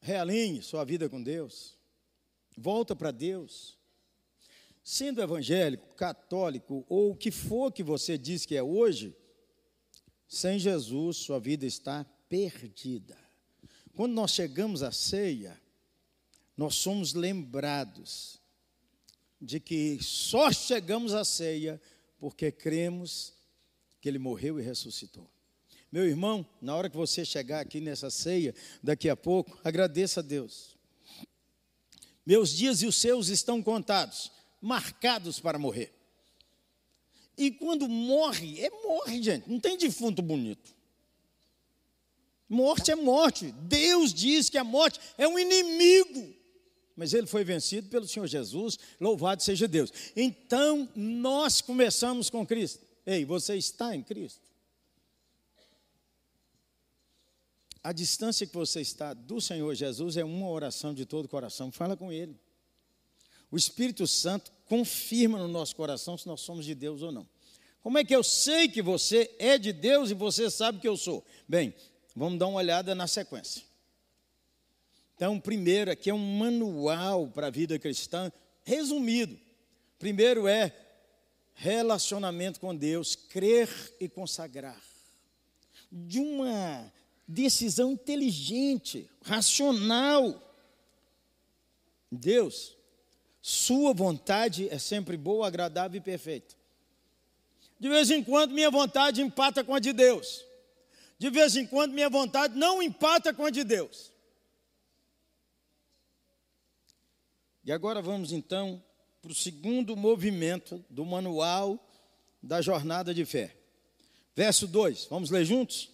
Realinhe 0.00 0.62
sua 0.62 0.84
vida 0.84 1.08
com 1.08 1.22
Deus. 1.22 1.78
Volta 2.56 2.96
para 2.96 3.12
Deus. 3.12 3.78
Sendo 4.82 5.22
evangélico, 5.22 5.94
católico 5.94 6.84
ou 6.88 7.12
o 7.12 7.16
que 7.16 7.30
for 7.30 7.70
que 7.70 7.82
você 7.82 8.18
diz 8.18 8.44
que 8.44 8.56
é 8.56 8.62
hoje, 8.62 9.14
sem 10.30 10.60
Jesus 10.60 11.16
sua 11.16 11.40
vida 11.40 11.66
está 11.66 12.06
perdida. 12.28 13.18
Quando 13.96 14.12
nós 14.12 14.30
chegamos 14.30 14.80
à 14.80 14.92
ceia, 14.92 15.60
nós 16.56 16.76
somos 16.76 17.14
lembrados 17.14 18.40
de 19.40 19.58
que 19.58 19.98
só 20.00 20.52
chegamos 20.52 21.14
à 21.14 21.24
ceia 21.24 21.82
porque 22.20 22.52
cremos 22.52 23.34
que 24.00 24.08
ele 24.08 24.20
morreu 24.20 24.60
e 24.60 24.62
ressuscitou. 24.62 25.28
Meu 25.90 26.06
irmão, 26.06 26.46
na 26.62 26.76
hora 26.76 26.88
que 26.88 26.96
você 26.96 27.24
chegar 27.24 27.58
aqui 27.58 27.80
nessa 27.80 28.08
ceia, 28.08 28.54
daqui 28.80 29.08
a 29.08 29.16
pouco, 29.16 29.58
agradeça 29.64 30.20
a 30.20 30.22
Deus. 30.22 30.76
Meus 32.24 32.50
dias 32.50 32.82
e 32.82 32.86
os 32.86 32.94
seus 32.94 33.26
estão 33.26 33.60
contados, 33.60 34.30
marcados 34.60 35.40
para 35.40 35.58
morrer. 35.58 35.92
E 37.36 37.50
quando 37.50 37.88
morre, 37.88 38.60
é 38.60 38.70
morre, 38.70 39.22
gente, 39.22 39.48
não 39.48 39.58
tem 39.58 39.76
defunto 39.76 40.20
bonito. 40.20 40.74
Morte 42.48 42.90
é 42.90 42.96
morte. 42.96 43.52
Deus 43.62 44.12
diz 44.12 44.48
que 44.48 44.58
a 44.58 44.64
morte 44.64 45.00
é 45.16 45.26
um 45.26 45.38
inimigo 45.38 46.40
mas 47.00 47.14
ele 47.14 47.26
foi 47.26 47.42
vencido 47.42 47.88
pelo 47.88 48.06
Senhor 48.06 48.26
Jesus, 48.26 48.78
louvado 49.00 49.42
seja 49.42 49.66
Deus. 49.66 49.90
Então, 50.14 50.86
nós 50.94 51.62
começamos 51.62 52.28
com 52.28 52.46
Cristo. 52.46 52.84
Ei, 53.06 53.24
você 53.24 53.56
está 53.56 53.96
em 53.96 54.02
Cristo? 54.02 54.42
A 57.82 57.90
distância 57.90 58.46
que 58.46 58.52
você 58.52 58.82
está 58.82 59.14
do 59.14 59.40
Senhor 59.40 59.74
Jesus 59.74 60.18
é 60.18 60.24
uma 60.24 60.46
oração 60.50 60.92
de 60.92 61.06
todo 61.06 61.24
o 61.24 61.28
coração. 61.28 61.72
Fala 61.72 61.96
com 61.96 62.12
Ele. 62.12 62.38
O 63.50 63.56
Espírito 63.56 64.06
Santo 64.06 64.52
confirma 64.66 65.38
no 65.38 65.48
nosso 65.48 65.74
coração 65.74 66.16
se 66.16 66.26
nós 66.26 66.40
somos 66.40 66.64
de 66.64 66.74
Deus 66.74 67.02
ou 67.02 67.10
não. 67.10 67.26
Como 67.82 67.98
é 67.98 68.04
que 68.04 68.14
eu 68.14 68.22
sei 68.22 68.68
que 68.68 68.82
você 68.82 69.34
é 69.38 69.58
de 69.58 69.72
Deus 69.72 70.10
e 70.10 70.14
você 70.14 70.50
sabe 70.50 70.80
que 70.80 70.88
eu 70.88 70.96
sou? 70.96 71.24
Bem, 71.48 71.74
vamos 72.14 72.38
dar 72.38 72.46
uma 72.46 72.58
olhada 72.58 72.94
na 72.94 73.06
sequência. 73.06 73.62
Então, 75.16 75.40
primeiro 75.40 75.90
aqui 75.90 76.08
é 76.10 76.14
um 76.14 76.38
manual 76.38 77.28
para 77.28 77.48
a 77.48 77.50
vida 77.50 77.78
cristã, 77.78 78.32
resumido. 78.64 79.38
Primeiro 79.98 80.46
é 80.46 80.74
relacionamento 81.54 82.58
com 82.60 82.74
Deus, 82.74 83.14
crer 83.14 83.68
e 84.00 84.08
consagrar. 84.08 84.80
De 85.90 86.20
uma 86.20 86.90
decisão 87.26 87.92
inteligente, 87.92 89.10
racional. 89.22 90.40
Deus, 92.10 92.76
Sua 93.42 93.94
vontade 93.94 94.68
é 94.68 94.78
sempre 94.78 95.16
boa, 95.16 95.46
agradável 95.46 95.98
e 95.98 96.02
perfeita. 96.02 96.54
De 97.78 97.88
vez 97.88 98.10
em 98.10 98.22
quando 98.22 98.52
minha 98.52 98.70
vontade 98.70 99.22
empata 99.22 99.64
com 99.64 99.74
a 99.74 99.78
de 99.78 99.92
Deus. 99.92 100.44
De 101.18 101.30
vez 101.30 101.56
em 101.56 101.66
quando 101.66 101.92
minha 101.92 102.10
vontade 102.10 102.56
não 102.58 102.82
empata 102.82 103.32
com 103.32 103.44
a 103.44 103.50
de 103.50 103.64
Deus. 103.64 104.12
E 107.64 107.72
agora 107.72 108.02
vamos 108.02 108.32
então 108.32 108.82
para 109.22 109.32
o 109.32 109.34
segundo 109.34 109.96
movimento 109.96 110.84
do 110.90 111.04
manual 111.04 111.78
da 112.42 112.60
jornada 112.60 113.14
de 113.14 113.24
fé. 113.24 113.54
Verso 114.34 114.66
2, 114.66 115.06
vamos 115.10 115.30
ler 115.30 115.44
juntos? 115.44 115.90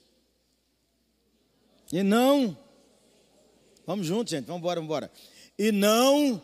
E 1.93 2.03
não, 2.03 2.57
vamos 3.85 4.07
juntos, 4.07 4.31
gente, 4.31 4.47
vamos 4.47 4.61
embora, 4.61 4.81
vamos 4.81 4.89
embora. 4.89 5.13
e 5.59 5.71
não 5.71 6.43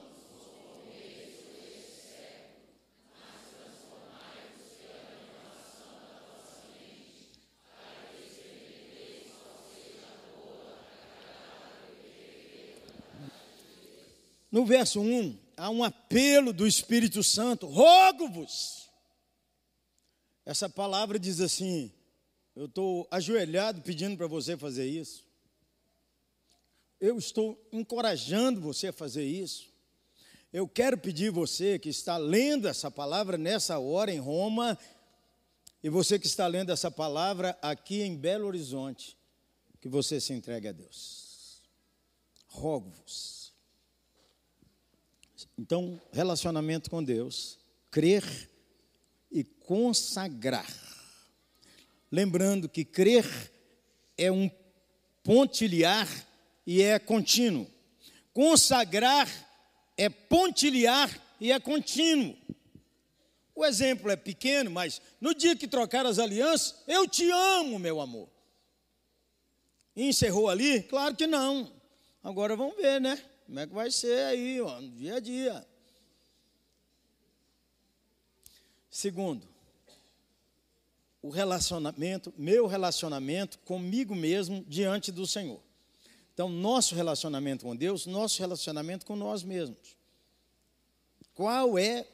No 14.53 14.65
verso 14.67 15.01
1, 15.01 15.39
há 15.57 15.71
um 15.71 15.83
apelo 15.83 16.53
do 16.53 16.67
Espírito 16.67 17.25
Santo: 17.25 17.67
rogo-vos. 17.67 18.89
Essa 20.45 20.69
palavra 20.69 21.19
diz 21.19 21.41
assim: 21.41 21.91
eu 22.55 22.67
estou 22.67 23.09
ajoelhado 23.11 23.81
pedindo 23.81 24.17
para 24.17 24.27
você 24.27 24.57
fazer 24.57 24.87
isso. 24.87 25.25
Eu 27.01 27.19
estou 27.19 27.59
encorajando 27.73 28.61
você 28.61 28.89
a 28.89 28.93
fazer 28.93 29.25
isso. 29.25 29.73
Eu 30.53 30.69
quero 30.69 30.99
pedir 30.99 31.31
você 31.31 31.79
que 31.79 31.89
está 31.89 32.19
lendo 32.19 32.69
essa 32.69 32.91
palavra 32.91 33.39
nessa 33.39 33.79
hora 33.79 34.13
em 34.13 34.19
Roma, 34.19 34.79
e 35.83 35.89
você 35.89 36.19
que 36.19 36.27
está 36.27 36.47
lendo 36.47 36.71
essa 36.71 36.91
palavra 36.91 37.59
aqui 37.63 38.03
em 38.03 38.15
Belo 38.15 38.47
Horizonte, 38.47 39.17
que 39.81 39.89
você 39.89 40.21
se 40.21 40.35
entregue 40.35 40.69
a 40.69 40.73
Deus. 40.73 41.63
Rogo-vos. 42.49 43.42
Então, 45.59 46.01
relacionamento 46.13 46.91
com 46.91 47.03
Deus, 47.03 47.59
crer 47.91 48.25
e 49.31 49.45
consagrar. 49.45 50.67
Lembrando 52.11 52.69
que 52.69 52.85
crer 52.85 53.27
é 54.17 54.31
um 54.31 54.51
pontilhar 55.23 56.09
e 56.67 56.83
é 56.83 56.99
contínuo. 56.99 57.67
Consagrar 58.33 59.29
é 59.97 60.09
pontilhar 60.09 61.11
e 61.41 61.53
é 61.53 61.61
contínuo. 61.61 62.37
O 63.55 63.65
exemplo 63.65 64.11
é 64.11 64.17
pequeno, 64.17 64.71
mas 64.71 65.01
no 65.21 65.35
dia 65.35 65.55
que 65.55 65.69
trocar 65.69 66.07
as 66.07 66.19
alianças, 66.19 66.83
eu 66.87 67.07
te 67.07 67.31
amo, 67.31 67.79
meu 67.79 68.01
amor. 68.01 68.29
E 69.95 70.09
encerrou 70.09 70.49
ali? 70.49 70.83
Claro 70.83 71.15
que 71.15 71.27
não. 71.27 71.71
Agora 72.25 72.57
vamos 72.57 72.77
ver, 72.77 73.01
né? 73.01 73.23
Como 73.47 73.59
é 73.59 73.67
que 73.67 73.75
vai 73.75 73.91
ser 73.91 74.25
aí, 74.25 74.61
ó, 74.61 74.81
no 74.81 74.91
dia 74.91 75.17
a 75.17 75.21
dia? 75.21 75.67
Segundo, 78.91 79.49
o 81.23 81.31
relacionamento, 81.31 82.35
meu 82.37 82.67
relacionamento 82.67 83.59
comigo 83.61 84.15
mesmo 84.15 84.65
diante 84.69 85.13
do 85.13 85.27
Senhor. 85.27 85.61
Então, 86.35 86.49
nosso 86.49 86.95
relacionamento 86.95 87.65
com 87.65 87.77
Deus, 87.77 88.07
nosso 88.07 88.41
relacionamento 88.41 89.07
com 89.07 89.15
nós 89.15 89.43
mesmos. 89.43 89.97
Qual 91.35 91.79
é 91.79 92.07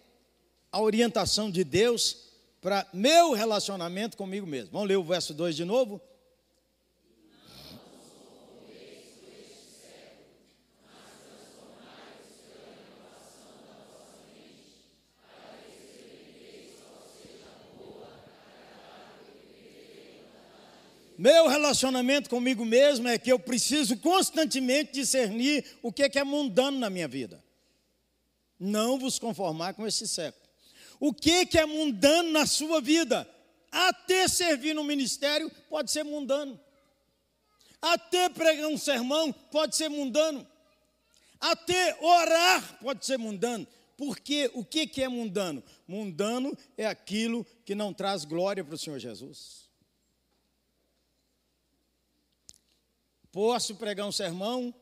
a 0.70 0.80
orientação 0.80 1.50
de 1.50 1.64
Deus 1.64 2.28
para 2.60 2.86
meu 2.92 3.32
relacionamento 3.32 4.16
comigo 4.16 4.46
mesmo? 4.46 4.72
Vamos 4.72 4.88
ler 4.88 4.96
o 4.96 5.04
verso 5.04 5.32
2 5.32 5.56
de 5.56 5.64
novo? 5.64 6.00
Meu 21.18 21.48
relacionamento 21.48 22.30
comigo 22.30 22.64
mesmo 22.64 23.08
é 23.08 23.18
que 23.18 23.32
eu 23.32 23.40
preciso 23.40 23.96
constantemente 23.96 24.92
discernir 24.92 25.64
o 25.82 25.92
que 25.92 26.04
é, 26.04 26.08
que 26.08 26.16
é 26.16 26.22
mundano 26.22 26.78
na 26.78 26.88
minha 26.88 27.08
vida. 27.08 27.42
Não 28.56 29.00
vos 29.00 29.18
conformar 29.18 29.74
com 29.74 29.84
esse 29.84 30.06
século. 30.06 30.48
O 31.00 31.12
que 31.12 31.32
é, 31.32 31.44
que 31.44 31.58
é 31.58 31.66
mundano 31.66 32.30
na 32.30 32.46
sua 32.46 32.80
vida? 32.80 33.28
Até 33.72 34.28
servir 34.28 34.74
no 34.74 34.84
ministério 34.84 35.50
pode 35.68 35.90
ser 35.90 36.04
mundano. 36.04 36.58
Até 37.82 38.28
pregar 38.28 38.68
um 38.68 38.78
sermão 38.78 39.32
pode 39.32 39.74
ser 39.74 39.88
mundano. 39.88 40.46
Até 41.40 41.98
orar 42.00 42.78
pode 42.80 43.04
ser 43.04 43.18
mundano. 43.18 43.66
Porque 43.96 44.52
o 44.54 44.64
que 44.64 45.02
é 45.02 45.08
mundano? 45.08 45.64
Mundano 45.86 46.56
é 46.76 46.86
aquilo 46.86 47.44
que 47.64 47.74
não 47.74 47.92
traz 47.92 48.24
glória 48.24 48.62
para 48.62 48.76
o 48.76 48.78
Senhor 48.78 49.00
Jesus. 49.00 49.67
Posso 53.32 53.74
pregar 53.76 54.06
um 54.06 54.12
sermão 54.12 54.74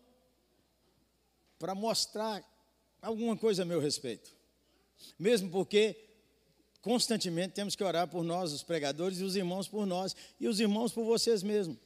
para 1.59 1.74
mostrar 1.74 2.42
alguma 3.00 3.37
coisa 3.37 3.62
a 3.62 3.66
meu 3.66 3.80
respeito. 3.80 4.30
Mesmo 5.18 5.50
porque 5.50 5.96
constantemente 6.80 7.54
temos 7.54 7.74
que 7.74 7.82
orar 7.82 8.09
por 8.09 8.22
nós, 8.22 8.52
os 8.52 8.62
pregadores, 8.62 9.18
e 9.18 9.24
os 9.24 9.37
irmãos 9.37 9.68
por 9.68 9.87
nós, 9.87 10.14
e 10.38 10.46
os 10.46 10.61
irmãos 10.61 10.92
por 10.92 11.04
vocês 11.04 11.42
mesmos. 11.42 11.76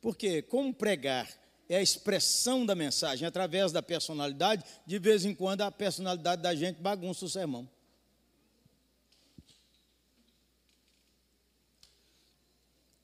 Porque, 0.00 0.42
como 0.42 0.72
pregar 0.72 1.28
é 1.68 1.76
a 1.76 1.82
expressão 1.82 2.66
da 2.66 2.74
mensagem 2.74 3.26
através 3.26 3.70
da 3.70 3.80
personalidade, 3.80 4.64
de 4.84 4.98
vez 4.98 5.24
em 5.24 5.32
quando 5.32 5.62
a 5.62 5.70
personalidade 5.70 6.42
da 6.42 6.52
gente 6.52 6.80
bagunça 6.80 7.24
o 7.24 7.28
sermão. 7.28 7.68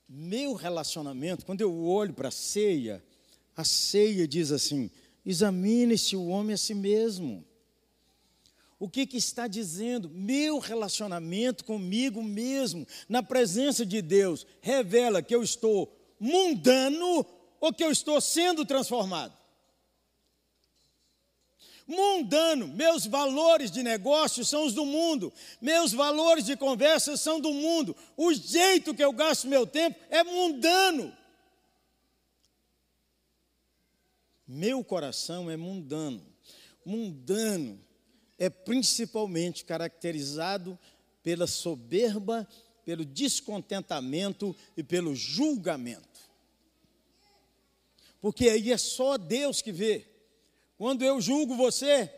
Meu 0.07 0.53
relacionamento, 0.53 1.45
quando 1.45 1.61
eu 1.61 1.85
olho 1.85 2.13
para 2.13 2.29
a 2.29 2.31
ceia, 2.31 3.03
a 3.55 3.63
ceia 3.63 4.27
diz 4.27 4.51
assim: 4.51 4.89
examine-se 5.25 6.15
o 6.15 6.27
homem 6.27 6.53
a 6.53 6.57
si 6.57 6.73
mesmo. 6.73 7.45
O 8.79 8.87
que, 8.87 9.07
que 9.07 9.17
está 9.17 9.47
dizendo? 9.47 10.09
Meu 10.09 10.59
relacionamento 10.59 11.65
comigo 11.65 12.21
mesmo, 12.23 12.87
na 13.09 13.23
presença 13.23 13.85
de 13.85 14.01
Deus, 14.01 14.45
revela 14.61 15.21
que 15.21 15.33
eu 15.33 15.43
estou 15.43 15.91
mundano 16.19 17.25
ou 17.59 17.73
que 17.73 17.83
eu 17.83 17.91
estou 17.91 18.21
sendo 18.21 18.65
transformado 18.65 19.36
mundano. 21.87 22.67
Meus 22.67 23.05
valores 23.05 23.71
de 23.71 23.81
negócio 23.81 24.43
são 24.43 24.65
os 24.65 24.73
do 24.73 24.85
mundo. 24.85 25.31
Meus 25.61 25.93
valores 25.93 26.43
de 26.45 26.57
conversa 26.57 27.15
são 27.15 27.39
do 27.39 27.53
mundo. 27.53 27.95
O 28.15 28.33
jeito 28.33 28.93
que 28.93 29.03
eu 29.03 29.13
gasto 29.13 29.47
meu 29.47 29.65
tempo 29.65 29.97
é 30.09 30.23
mundano. 30.23 31.15
Meu 34.47 34.83
coração 34.83 35.49
é 35.49 35.57
mundano. 35.57 36.25
Mundano 36.85 37.79
é 38.37 38.49
principalmente 38.49 39.65
caracterizado 39.65 40.77
pela 41.23 41.47
soberba, 41.47 42.47
pelo 42.85 43.03
descontentamento 43.03 44.55
e 44.75 44.83
pelo 44.83 45.15
julgamento. 45.15 46.07
Porque 48.21 48.49
aí 48.49 48.71
é 48.71 48.77
só 48.77 49.17
Deus 49.17 49.61
que 49.61 49.71
vê 49.71 50.16
quando 50.77 51.03
eu 51.03 51.19
julgo 51.19 51.55
você 51.55 52.11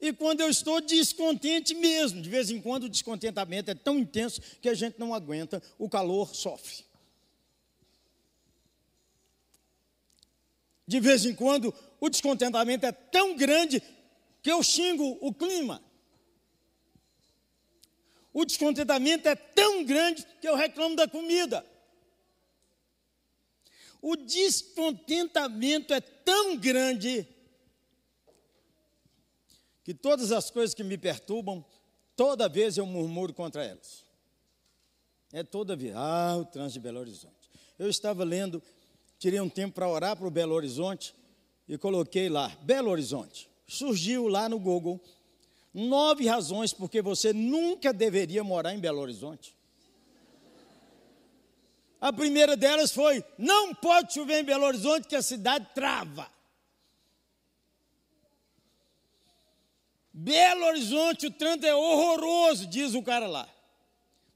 e 0.00 0.12
quando 0.12 0.40
eu 0.40 0.48
estou 0.48 0.80
descontente 0.80 1.74
mesmo. 1.74 2.20
De 2.20 2.28
vez 2.28 2.50
em 2.50 2.60
quando 2.60 2.84
o 2.84 2.88
descontentamento 2.88 3.70
é 3.70 3.74
tão 3.74 3.98
intenso 3.98 4.40
que 4.60 4.68
a 4.68 4.74
gente 4.74 4.98
não 4.98 5.14
aguenta, 5.14 5.62
o 5.78 5.88
calor 5.88 6.34
sofre. 6.34 6.84
De 10.86 10.98
vez 10.98 11.24
em 11.24 11.34
quando 11.34 11.72
o 12.00 12.08
descontentamento 12.08 12.84
é 12.84 12.92
tão 12.92 13.36
grande 13.36 13.82
que 14.42 14.50
eu 14.50 14.62
xingo 14.62 15.18
o 15.20 15.32
clima. 15.32 15.82
O 18.32 18.44
descontentamento 18.44 19.28
é 19.28 19.34
tão 19.34 19.84
grande 19.84 20.26
que 20.40 20.48
eu 20.48 20.56
reclamo 20.56 20.96
da 20.96 21.06
comida. 21.06 21.64
O 24.00 24.16
descontentamento 24.16 25.92
é 25.92 26.00
tão 26.00 26.56
grande 26.56 27.26
que 29.90 29.94
todas 29.94 30.30
as 30.30 30.52
coisas 30.52 30.72
que 30.72 30.84
me 30.84 30.96
perturbam, 30.96 31.64
toda 32.14 32.48
vez 32.48 32.78
eu 32.78 32.86
murmuro 32.86 33.34
contra 33.34 33.64
elas. 33.64 34.04
É 35.32 35.42
toda 35.42 35.74
vez. 35.74 35.96
Ah, 35.96 36.36
o 36.40 36.44
trânsito 36.44 36.74
de 36.74 36.80
Belo 36.84 37.00
Horizonte. 37.00 37.50
Eu 37.76 37.90
estava 37.90 38.22
lendo, 38.22 38.62
tirei 39.18 39.40
um 39.40 39.48
tempo 39.48 39.74
para 39.74 39.88
orar 39.88 40.16
para 40.16 40.28
o 40.28 40.30
Belo 40.30 40.54
Horizonte 40.54 41.12
e 41.66 41.76
coloquei 41.76 42.28
lá, 42.28 42.56
Belo 42.62 42.88
Horizonte. 42.88 43.50
Surgiu 43.66 44.28
lá 44.28 44.48
no 44.48 44.60
Google 44.60 45.00
nove 45.74 46.24
razões 46.24 46.72
porque 46.72 47.02
você 47.02 47.32
nunca 47.32 47.92
deveria 47.92 48.44
morar 48.44 48.72
em 48.72 48.78
Belo 48.78 49.00
Horizonte. 49.00 49.56
A 52.00 52.12
primeira 52.12 52.56
delas 52.56 52.92
foi: 52.92 53.24
não 53.36 53.74
pode 53.74 54.14
chover 54.14 54.40
em 54.40 54.44
Belo 54.44 54.66
Horizonte 54.66 55.08
que 55.08 55.16
a 55.16 55.22
cidade 55.22 55.66
trava. 55.74 56.30
Belo 60.22 60.66
Horizonte, 60.66 61.28
o 61.28 61.30
trânsito 61.30 61.66
é 61.66 61.74
horroroso, 61.74 62.66
diz 62.66 62.92
o 62.92 63.02
cara 63.02 63.26
lá. 63.26 63.48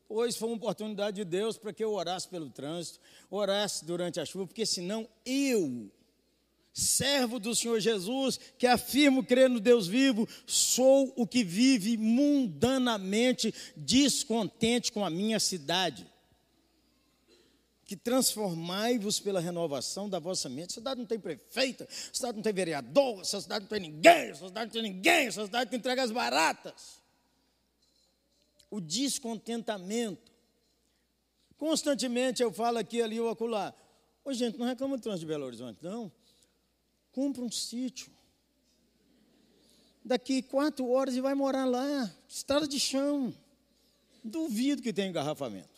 Pois 0.08 0.34
foi 0.34 0.48
uma 0.48 0.56
oportunidade 0.56 1.16
de 1.16 1.24
Deus 1.26 1.58
para 1.58 1.74
que 1.74 1.84
eu 1.84 1.92
orasse 1.92 2.26
pelo 2.26 2.48
trânsito, 2.48 2.98
orasse 3.30 3.84
durante 3.84 4.18
a 4.18 4.24
chuva, 4.24 4.46
porque 4.46 4.64
senão 4.64 5.06
eu 5.26 5.90
servo 6.72 7.38
do 7.38 7.54
Senhor 7.54 7.78
Jesus, 7.80 8.40
que 8.56 8.66
afirmo 8.66 9.22
crer 9.22 9.50
no 9.50 9.60
Deus 9.60 9.86
vivo, 9.86 10.26
sou 10.46 11.12
o 11.16 11.26
que 11.26 11.44
vive 11.44 11.98
mundanamente 11.98 13.54
descontente 13.76 14.90
com 14.90 15.04
a 15.04 15.10
minha 15.10 15.38
cidade. 15.38 16.10
Que 17.84 17.96
transformai-vos 17.96 19.20
pela 19.20 19.40
renovação 19.40 20.08
da 20.08 20.18
vossa 20.18 20.48
mente. 20.48 20.70
Essa 20.70 20.80
cidade 20.80 21.00
não 21.00 21.06
tem 21.06 21.18
prefeita, 21.18 21.84
essa 21.84 22.14
cidade 22.14 22.36
não 22.36 22.42
tem 22.42 22.52
vereador, 22.52 23.20
essa 23.20 23.40
cidade 23.40 23.64
não 23.64 23.68
tem 23.68 23.80
ninguém, 23.80 24.30
essa 24.30 24.46
cidade 24.48 24.66
não 24.66 24.72
tem 24.72 24.82
ninguém, 24.90 25.26
essa 25.26 25.44
cidade 25.44 25.70
tem 25.70 25.78
entregas 25.78 26.10
baratas. 26.10 27.00
O 28.70 28.80
descontentamento. 28.80 30.32
Constantemente 31.58 32.42
eu 32.42 32.52
falo 32.52 32.78
aqui, 32.78 33.02
ali 33.02 33.20
ou 33.20 33.28
acolá. 33.28 33.74
Ô, 34.24 34.32
gente, 34.32 34.58
não 34.58 34.66
reclama 34.66 34.96
do 34.96 35.02
trânsito 35.02 35.26
de 35.26 35.26
Belo 35.26 35.44
Horizonte, 35.44 35.78
não. 35.82 36.10
Compra 37.12 37.42
um 37.42 37.50
sítio. 37.50 38.10
Daqui 40.04 40.42
quatro 40.42 40.88
horas 40.90 41.14
e 41.14 41.20
vai 41.20 41.34
morar 41.34 41.64
lá. 41.64 42.10
Estrada 42.28 42.66
de 42.66 42.80
chão. 42.80 43.32
Duvido 44.22 44.82
que 44.82 44.92
tenha 44.92 45.08
engarrafamento. 45.08 45.73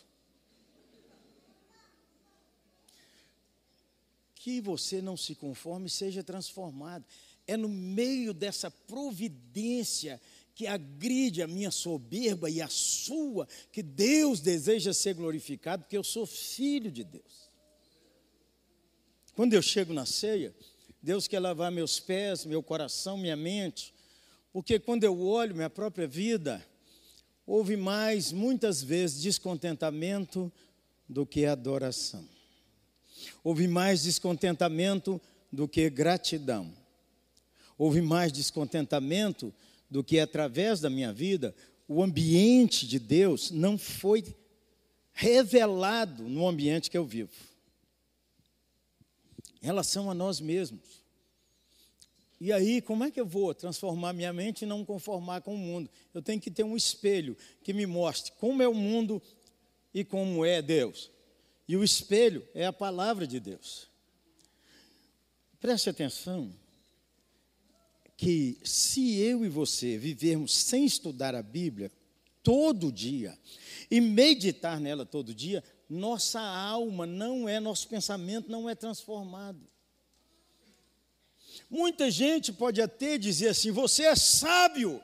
Que 4.46 4.60
você 4.60 5.02
não 5.02 5.16
se 5.16 5.34
conforme, 5.34 5.90
seja 5.90 6.22
transformado. 6.22 7.04
É 7.48 7.56
no 7.56 7.68
meio 7.68 8.32
dessa 8.32 8.70
providência 8.70 10.20
que 10.54 10.68
agride 10.68 11.42
a 11.42 11.48
minha 11.48 11.72
soberba 11.72 12.48
e 12.48 12.62
a 12.62 12.68
sua, 12.68 13.48
que 13.72 13.82
Deus 13.82 14.38
deseja 14.38 14.94
ser 14.94 15.14
glorificado, 15.14 15.82
porque 15.82 15.96
eu 15.96 16.04
sou 16.04 16.24
filho 16.26 16.92
de 16.92 17.02
Deus. 17.02 17.50
Quando 19.34 19.52
eu 19.52 19.60
chego 19.60 19.92
na 19.92 20.06
ceia, 20.06 20.54
Deus 21.02 21.26
quer 21.26 21.40
lavar 21.40 21.72
meus 21.72 21.98
pés, 21.98 22.44
meu 22.44 22.62
coração, 22.62 23.18
minha 23.18 23.34
mente, 23.34 23.92
porque 24.52 24.78
quando 24.78 25.02
eu 25.02 25.20
olho 25.22 25.56
minha 25.56 25.68
própria 25.68 26.06
vida, 26.06 26.64
houve 27.44 27.76
mais, 27.76 28.30
muitas 28.30 28.80
vezes, 28.80 29.20
descontentamento 29.20 30.52
do 31.08 31.26
que 31.26 31.46
adoração. 31.46 32.35
Houve 33.42 33.66
mais 33.68 34.02
descontentamento 34.02 35.20
do 35.52 35.68
que 35.68 35.88
gratidão. 35.90 36.72
Houve 37.78 38.00
mais 38.00 38.32
descontentamento 38.32 39.52
do 39.90 40.02
que, 40.02 40.18
através 40.18 40.80
da 40.80 40.90
minha 40.90 41.12
vida, 41.12 41.54
o 41.88 42.02
ambiente 42.02 42.86
de 42.86 42.98
Deus 42.98 43.50
não 43.50 43.78
foi 43.78 44.24
revelado 45.12 46.24
no 46.24 46.46
ambiente 46.46 46.90
que 46.90 46.98
eu 46.98 47.04
vivo 47.04 47.30
em 49.62 49.66
relação 49.66 50.08
a 50.08 50.14
nós 50.14 50.40
mesmos. 50.40 51.04
E 52.40 52.52
aí, 52.52 52.80
como 52.80 53.02
é 53.02 53.10
que 53.10 53.20
eu 53.20 53.26
vou 53.26 53.52
transformar 53.54 54.12
minha 54.12 54.32
mente 54.32 54.62
e 54.62 54.66
não 54.66 54.84
conformar 54.84 55.40
com 55.40 55.54
o 55.54 55.58
mundo? 55.58 55.90
Eu 56.14 56.22
tenho 56.22 56.40
que 56.40 56.52
ter 56.52 56.62
um 56.62 56.76
espelho 56.76 57.36
que 57.64 57.72
me 57.72 57.84
mostre 57.84 58.32
como 58.38 58.62
é 58.62 58.68
o 58.68 58.74
mundo 58.74 59.20
e 59.92 60.04
como 60.04 60.44
é 60.44 60.60
Deus. 60.62 61.10
E 61.68 61.76
o 61.76 61.82
espelho 61.82 62.46
é 62.54 62.66
a 62.66 62.72
palavra 62.72 63.26
de 63.26 63.40
Deus. 63.40 63.88
Preste 65.60 65.90
atenção 65.90 66.54
que 68.16 68.58
se 68.64 69.18
eu 69.18 69.44
e 69.44 69.48
você 69.48 69.98
vivermos 69.98 70.54
sem 70.54 70.86
estudar 70.86 71.34
a 71.34 71.42
Bíblia 71.42 71.90
todo 72.42 72.92
dia 72.92 73.36
e 73.90 74.00
meditar 74.00 74.80
nela 74.80 75.04
todo 75.04 75.34
dia, 75.34 75.62
nossa 75.88 76.40
alma 76.40 77.06
não 77.06 77.48
é, 77.48 77.58
nosso 77.60 77.88
pensamento 77.88 78.50
não 78.50 78.70
é 78.70 78.74
transformado. 78.74 79.60
Muita 81.68 82.10
gente 82.10 82.52
pode 82.52 82.80
até 82.80 83.18
dizer 83.18 83.48
assim: 83.48 83.70
você 83.70 84.04
é 84.04 84.14
sábio. 84.14 85.02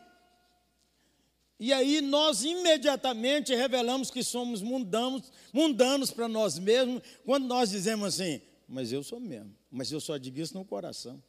E 1.63 1.73
aí 1.73 2.01
nós 2.01 2.43
imediatamente 2.43 3.55
revelamos 3.55 4.11
que 4.11 4.23
somos 4.23 4.61
mundanos, 4.63 5.31
mundanos 5.53 6.11
para 6.11 6.27
nós 6.27 6.59
mesmos, 6.59 7.03
quando 7.25 7.47
nós 7.47 7.71
dizemos 7.71 8.09
assim, 8.09 8.41
mas 8.67 8.91
eu 8.91 9.03
sou 9.03 9.21
mesmo, 9.21 9.55
mas 9.71 9.93
eu 9.93 10.01
só 10.01 10.17
digo 10.17 10.41
isso 10.41 10.55
no 10.55 10.65
coração. 10.65 11.23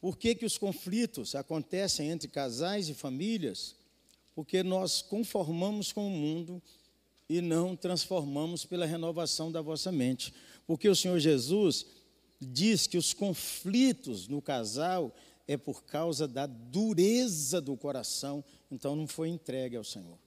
Por 0.00 0.18
que, 0.18 0.34
que 0.34 0.44
os 0.44 0.58
conflitos 0.58 1.34
acontecem 1.34 2.10
entre 2.10 2.28
casais 2.28 2.90
e 2.90 2.94
famílias? 2.94 3.76
porque 4.34 4.62
nós 4.62 5.00
conformamos 5.00 5.92
com 5.92 6.06
o 6.06 6.10
mundo 6.10 6.60
e 7.28 7.40
não 7.40 7.76
transformamos 7.76 8.64
pela 8.64 8.84
renovação 8.84 9.50
da 9.50 9.62
vossa 9.62 9.92
mente. 9.92 10.34
Porque 10.66 10.88
o 10.88 10.96
Senhor 10.96 11.18
Jesus 11.18 11.86
diz 12.40 12.86
que 12.86 12.98
os 12.98 13.14
conflitos 13.14 14.26
no 14.26 14.42
casal 14.42 15.14
é 15.46 15.56
por 15.56 15.84
causa 15.84 16.26
da 16.26 16.46
dureza 16.46 17.60
do 17.60 17.76
coração, 17.76 18.44
então 18.70 18.96
não 18.96 19.06
foi 19.06 19.28
entregue 19.28 19.76
ao 19.76 19.84
Senhor. 19.84 20.18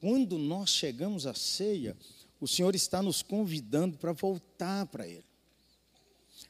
Quando 0.00 0.36
nós 0.36 0.70
chegamos 0.70 1.26
à 1.26 1.34
ceia, 1.34 1.96
o 2.40 2.48
Senhor 2.48 2.74
está 2.74 3.00
nos 3.00 3.22
convidando 3.22 3.96
para 3.96 4.12
voltar 4.12 4.86
para 4.86 5.06
Ele. 5.06 5.24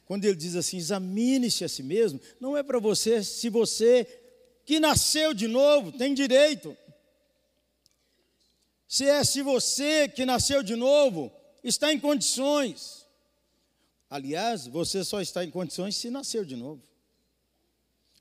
Quando 0.05 0.25
Ele 0.25 0.35
diz 0.35 0.55
assim, 0.55 0.77
examine-se 0.77 1.63
a 1.63 1.69
si 1.69 1.83
mesmo, 1.83 2.19
não 2.39 2.57
é 2.57 2.63
para 2.63 2.79
você, 2.79 3.23
se 3.23 3.49
você 3.49 4.05
que 4.65 4.79
nasceu 4.79 5.33
de 5.33 5.47
novo, 5.47 5.91
tem 5.91 6.13
direito. 6.13 6.75
Se 8.87 9.05
é 9.05 9.23
se 9.23 9.41
você 9.41 10.07
que 10.07 10.25
nasceu 10.25 10.63
de 10.63 10.75
novo, 10.75 11.31
está 11.63 11.93
em 11.93 11.99
condições. 11.99 13.05
Aliás, 14.09 14.67
você 14.67 15.03
só 15.03 15.21
está 15.21 15.43
em 15.43 15.49
condições 15.49 15.95
se 15.95 16.09
nasceu 16.09 16.45
de 16.45 16.55
novo. 16.55 16.81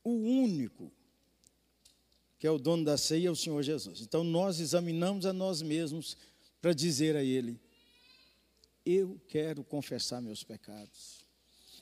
O 0.05 0.11
único 0.11 0.93
que 2.43 2.47
é 2.49 2.51
o 2.51 2.59
dono 2.59 2.85
da 2.85 2.99
ceia 2.99 3.29
é 3.29 3.31
o 3.31 3.37
Senhor 3.37 3.63
Jesus. 3.63 4.01
Então 4.01 4.25
nós 4.25 4.59
examinamos 4.59 5.25
a 5.27 5.33
nós 5.33 5.63
mesmos 5.63 6.17
para 6.61 6.73
dizer 6.73 7.15
a 7.15 7.23
Ele: 7.23 7.57
Eu 8.85 9.21
quero 9.29 9.63
confessar 9.63 10.21
meus 10.21 10.43
pecados. 10.43 11.25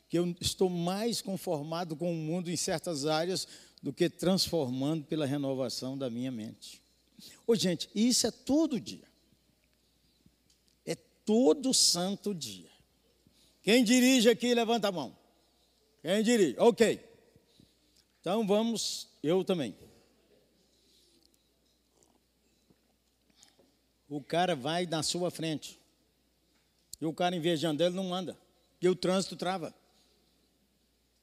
Que 0.06 0.18
eu 0.18 0.36
estou 0.38 0.68
mais 0.68 1.22
conformado 1.22 1.96
com 1.96 2.12
o 2.12 2.14
mundo 2.14 2.50
em 2.50 2.56
certas 2.56 3.06
áreas 3.06 3.48
do 3.82 3.90
que 3.90 4.10
transformando 4.10 5.06
pela 5.06 5.24
renovação 5.24 5.96
da 5.96 6.10
minha 6.10 6.30
mente. 6.30 6.82
Ô, 7.46 7.54
gente, 7.54 7.88
isso 7.94 8.26
é 8.26 8.30
todo 8.30 8.78
dia. 8.78 9.08
É 10.84 10.94
todo 10.94 11.72
santo 11.72 12.34
dia. 12.34 12.70
Quem 13.62 13.82
dirige 13.82 14.28
aqui, 14.28 14.52
levanta 14.52 14.88
a 14.88 14.92
mão. 14.92 15.16
Quem 16.02 16.22
dirige? 16.22 16.56
Ok. 16.58 17.09
Então 18.20 18.46
vamos, 18.46 19.08
eu 19.22 19.42
também. 19.44 19.74
O 24.08 24.20
cara 24.22 24.54
vai 24.54 24.86
na 24.86 25.02
sua 25.02 25.30
frente. 25.30 25.80
E 27.00 27.06
o 27.06 27.12
cara, 27.14 27.34
em 27.34 27.40
vez 27.40 27.60
de 27.60 27.66
andar, 27.66 27.86
ele 27.86 27.94
não 27.94 28.12
anda. 28.12 28.36
E 28.80 28.88
o 28.88 28.94
trânsito 28.94 29.36
trava. 29.36 29.74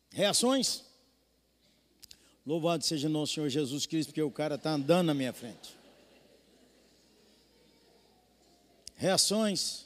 Reações? 0.09 0.83
Louvado 2.45 2.83
seja 2.83 3.09
nosso 3.09 3.33
Senhor 3.33 3.49
Jesus 3.49 3.85
Cristo, 3.85 4.09
porque 4.09 4.21
o 4.21 4.31
cara 4.31 4.55
está 4.55 4.71
andando 4.71 5.07
na 5.07 5.13
minha 5.13 5.33
frente. 5.33 5.77
Reações. 8.95 9.85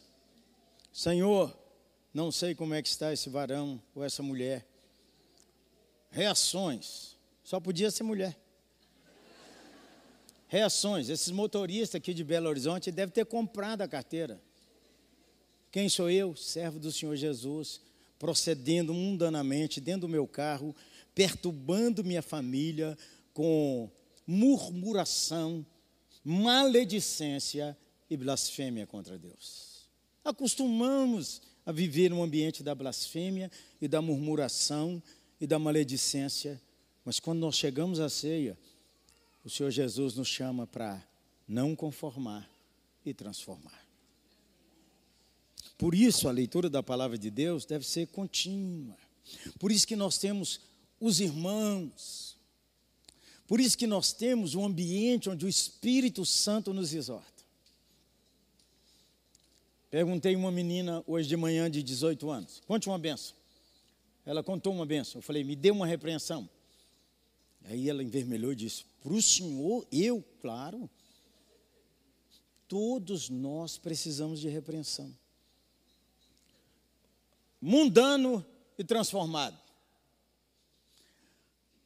Senhor, 0.93 1.57
não 2.13 2.31
sei 2.31 2.53
como 2.53 2.73
é 2.73 2.81
que 2.81 2.87
está 2.87 3.11
esse 3.11 3.29
varão 3.29 3.81
ou 3.95 4.03
essa 4.03 4.21
mulher. 4.21 4.65
Reações. 6.11 7.15
Só 7.43 7.59
podia 7.59 7.89
ser 7.89 8.03
mulher. 8.03 8.37
Reações. 10.47 11.09
Esses 11.09 11.29
motoristas 11.29 11.95
aqui 11.95 12.13
de 12.13 12.23
Belo 12.23 12.49
Horizonte 12.49 12.91
devem 12.91 13.13
ter 13.13 13.25
comprado 13.25 13.81
a 13.81 13.87
carteira. 13.87 14.41
Quem 15.71 15.87
sou 15.87 16.09
eu? 16.09 16.35
Servo 16.35 16.77
do 16.77 16.91
Senhor 16.91 17.15
Jesus, 17.15 17.79
procedendo 18.19 18.93
mundanamente 18.93 19.79
dentro 19.79 20.01
do 20.01 20.09
meu 20.09 20.27
carro, 20.27 20.75
perturbando 21.15 22.03
minha 22.03 22.21
família 22.21 22.97
com 23.33 23.89
murmuração, 24.27 25.65
maledicência 26.23 27.77
e 28.09 28.17
blasfêmia 28.17 28.85
contra 28.85 29.17
Deus. 29.17 29.89
Acostumamos 30.25 31.41
a 31.65 31.71
viver 31.71 32.09
no 32.09 32.21
ambiente 32.21 32.61
da 32.61 32.75
blasfêmia 32.75 33.49
e 33.81 33.87
da 33.87 34.01
murmuração 34.01 35.01
e 35.41 35.47
da 35.47 35.57
maledicência, 35.57 36.61
mas 37.03 37.19
quando 37.19 37.39
nós 37.39 37.55
chegamos 37.55 37.99
à 37.99 38.07
ceia, 38.07 38.55
o 39.43 39.49
Senhor 39.49 39.71
Jesus 39.71 40.13
nos 40.13 40.27
chama 40.27 40.67
para 40.67 41.03
não 41.47 41.75
conformar 41.75 42.47
e 43.03 43.11
transformar. 43.11 43.83
Por 45.79 45.95
isso 45.95 46.29
a 46.29 46.31
leitura 46.31 46.69
da 46.69 46.83
palavra 46.83 47.17
de 47.17 47.31
Deus 47.31 47.65
deve 47.65 47.83
ser 47.87 48.05
contínua. 48.09 48.95
Por 49.57 49.71
isso 49.71 49.87
que 49.87 49.95
nós 49.95 50.19
temos 50.19 50.61
os 50.99 51.19
irmãos. 51.19 52.37
Por 53.47 53.59
isso 53.59 53.75
que 53.75 53.87
nós 53.87 54.13
temos 54.13 54.53
um 54.53 54.63
ambiente 54.63 55.27
onde 55.27 55.43
o 55.43 55.49
Espírito 55.49 56.23
Santo 56.23 56.71
nos 56.71 56.93
exorta. 56.93 57.43
Perguntei 59.89 60.35
uma 60.35 60.51
menina 60.51 61.03
hoje 61.07 61.27
de 61.27 61.35
manhã 61.35 61.69
de 61.69 61.81
18 61.81 62.29
anos: 62.29 62.61
conte 62.67 62.87
uma 62.87 62.99
benção. 62.99 63.40
Ela 64.25 64.43
contou 64.43 64.73
uma 64.73 64.85
benção. 64.85 65.19
Eu 65.19 65.23
falei: 65.23 65.43
me 65.43 65.55
dê 65.55 65.71
uma 65.71 65.87
repreensão. 65.87 66.49
Aí 67.65 67.89
ela 67.89 68.03
envermelhou 68.03 68.51
e 68.51 68.55
disse: 68.55 68.85
para 69.01 69.13
o 69.13 69.21
senhor, 69.21 69.85
eu, 69.91 70.23
claro. 70.39 70.89
Todos 72.67 73.29
nós 73.29 73.77
precisamos 73.77 74.39
de 74.39 74.47
repreensão. 74.47 75.13
Mundano 77.59 78.45
e 78.77 78.83
transformado. 78.83 79.59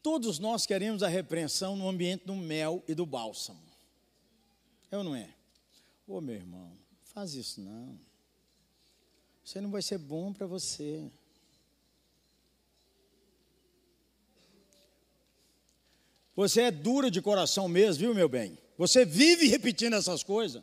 Todos 0.04 0.38
nós 0.38 0.68
queremos 0.68 1.02
a 1.02 1.08
repreensão 1.08 1.76
no 1.76 1.90
ambiente 1.90 2.26
do 2.26 2.36
mel 2.36 2.84
e 2.88 2.94
do 2.94 3.06
bálsamo. 3.08 3.60
É 4.92 4.98
ou 4.98 5.04
não 5.04 5.16
é? 5.16 5.34
Ô 6.08 6.22
meu 6.22 6.36
irmão, 6.36 6.78
faz 7.06 7.34
isso 7.34 7.60
não. 7.60 8.00
Você 9.44 9.60
não 9.60 9.72
vai 9.72 9.82
ser 9.82 9.98
bom 9.98 10.32
para 10.32 10.46
você. 10.46 11.12
Você 16.36 16.64
é 16.64 16.72
dura 16.72 17.10
de 17.10 17.22
coração 17.22 17.68
mesmo, 17.68 18.02
viu, 18.02 18.14
meu 18.14 18.28
bem? 18.28 18.58
Você 18.78 19.06
vive 19.06 19.48
repetindo 19.48 19.96
essas 19.96 20.22
coisas. 20.22 20.62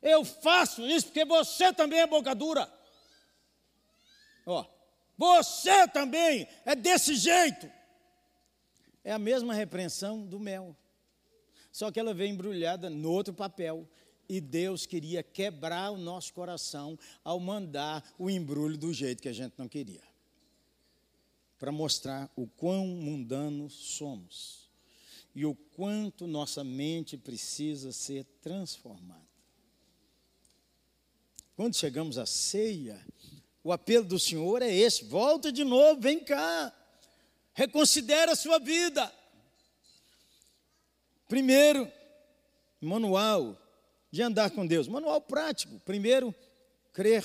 Eu 0.00 0.24
faço 0.24 0.86
isso 0.86 1.06
porque 1.06 1.24
você 1.24 1.72
também 1.72 2.00
é 2.00 2.06
boca 2.06 2.34
dura. 2.34 2.72
Ó, 4.46 4.64
você 5.18 5.88
também 5.88 6.46
é 6.64 6.76
desse 6.76 7.16
jeito. 7.16 7.68
É 9.02 9.12
a 9.12 9.18
mesma 9.18 9.52
repreensão 9.52 10.24
do 10.24 10.38
mel. 10.38 10.76
Só 11.72 11.90
que 11.90 11.98
ela 11.98 12.14
vem 12.14 12.32
embrulhada 12.32 12.88
no 12.88 13.10
outro 13.10 13.34
papel. 13.34 13.88
E 14.28 14.40
Deus 14.40 14.86
queria 14.86 15.22
quebrar 15.22 15.90
o 15.90 15.96
nosso 15.96 16.32
coração 16.32 16.98
ao 17.24 17.38
mandar 17.38 18.04
o 18.18 18.28
embrulho 18.28 18.76
do 18.76 18.92
jeito 18.92 19.22
que 19.22 19.28
a 19.28 19.32
gente 19.32 19.54
não 19.56 19.68
queria. 19.68 20.02
Para 21.58 21.72
mostrar 21.72 22.30
o 22.36 22.46
quão 22.46 22.86
mundanos 22.86 23.72
somos 23.72 24.68
e 25.34 25.44
o 25.44 25.54
quanto 25.54 26.26
nossa 26.26 26.62
mente 26.62 27.16
precisa 27.16 27.92
ser 27.92 28.24
transformada. 28.42 29.26
Quando 31.54 31.74
chegamos 31.74 32.18
à 32.18 32.26
ceia, 32.26 33.04
o 33.64 33.72
apelo 33.72 34.04
do 34.04 34.18
Senhor 34.18 34.62
é 34.62 34.72
esse: 34.74 35.04
volta 35.04 35.50
de 35.50 35.64
novo, 35.64 36.00
vem 36.00 36.20
cá, 36.20 36.72
reconsidera 37.54 38.32
a 38.32 38.36
sua 38.36 38.58
vida. 38.58 39.12
Primeiro, 41.28 41.90
manual 42.80 43.60
de 44.10 44.22
andar 44.22 44.50
com 44.50 44.66
Deus, 44.66 44.86
manual 44.86 45.20
prático. 45.20 45.80
Primeiro, 45.80 46.34
crer 46.92 47.24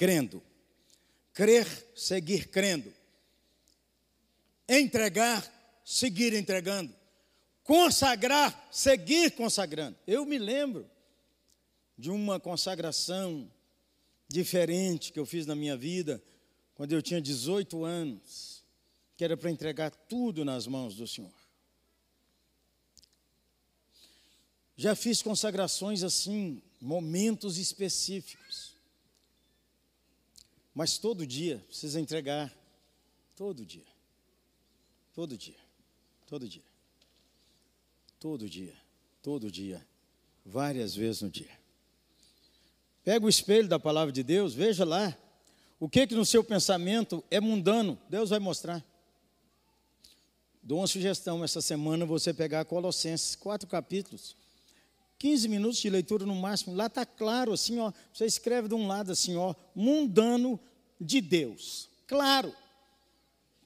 crendo, 0.00 0.42
crer, 1.34 1.66
seguir 1.94 2.48
crendo, 2.48 2.90
entregar, 4.70 5.44
seguir 5.84 6.32
entregando, 6.32 6.94
consagrar, 7.64 8.68
seguir 8.70 9.32
consagrando. 9.32 9.98
Eu 10.06 10.24
me 10.24 10.38
lembro 10.38 10.88
de 11.98 12.10
uma 12.10 12.38
consagração 12.38 13.50
diferente 14.28 15.12
que 15.12 15.18
eu 15.18 15.26
fiz 15.26 15.44
na 15.44 15.56
minha 15.56 15.76
vida, 15.76 16.22
quando 16.74 16.92
eu 16.92 17.02
tinha 17.02 17.20
18 17.20 17.84
anos, 17.84 18.64
que 19.16 19.24
era 19.24 19.36
para 19.36 19.50
entregar 19.50 19.90
tudo 19.90 20.44
nas 20.44 20.66
mãos 20.66 20.94
do 20.94 21.06
Senhor. 21.06 21.34
Já 24.76 24.94
fiz 24.94 25.20
consagrações 25.20 26.02
assim, 26.02 26.62
momentos 26.80 27.58
específicos. 27.58 28.74
Mas 30.72 30.96
todo 30.96 31.26
dia 31.26 31.62
precisa 31.68 32.00
entregar. 32.00 32.50
Todo 33.36 33.66
dia. 33.66 33.89
Todo 35.20 35.36
dia. 35.36 35.54
Todo 36.26 36.48
dia. 36.48 36.62
Todo 38.18 38.48
dia. 38.48 38.74
Todo 39.20 39.50
dia. 39.50 39.86
Várias 40.46 40.94
vezes 40.94 41.20
no 41.20 41.28
dia. 41.28 41.50
Pega 43.04 43.26
o 43.26 43.28
espelho 43.28 43.68
da 43.68 43.78
palavra 43.78 44.10
de 44.12 44.22
Deus, 44.22 44.54
veja 44.54 44.82
lá. 44.82 45.14
O 45.78 45.90
que 45.90 46.06
que 46.06 46.14
no 46.14 46.24
seu 46.24 46.42
pensamento 46.42 47.22
é 47.30 47.38
mundano, 47.38 48.00
Deus 48.08 48.30
vai 48.30 48.38
mostrar. 48.38 48.82
Dou 50.62 50.78
uma 50.78 50.86
sugestão 50.86 51.44
essa 51.44 51.60
semana 51.60 52.06
você 52.06 52.32
pegar 52.32 52.64
Colossenses, 52.64 53.36
quatro 53.36 53.68
capítulos, 53.68 54.34
15 55.18 55.48
minutos 55.48 55.80
de 55.80 55.90
leitura 55.90 56.24
no 56.24 56.34
máximo. 56.34 56.74
Lá 56.74 56.86
está 56.86 57.04
claro 57.04 57.52
assim, 57.52 57.78
ó. 57.78 57.92
Você 58.10 58.24
escreve 58.24 58.68
de 58.68 58.74
um 58.74 58.86
lado 58.86 59.12
assim, 59.12 59.36
ó, 59.36 59.54
mundano 59.74 60.58
de 60.98 61.20
Deus. 61.20 61.90
Claro. 62.06 62.54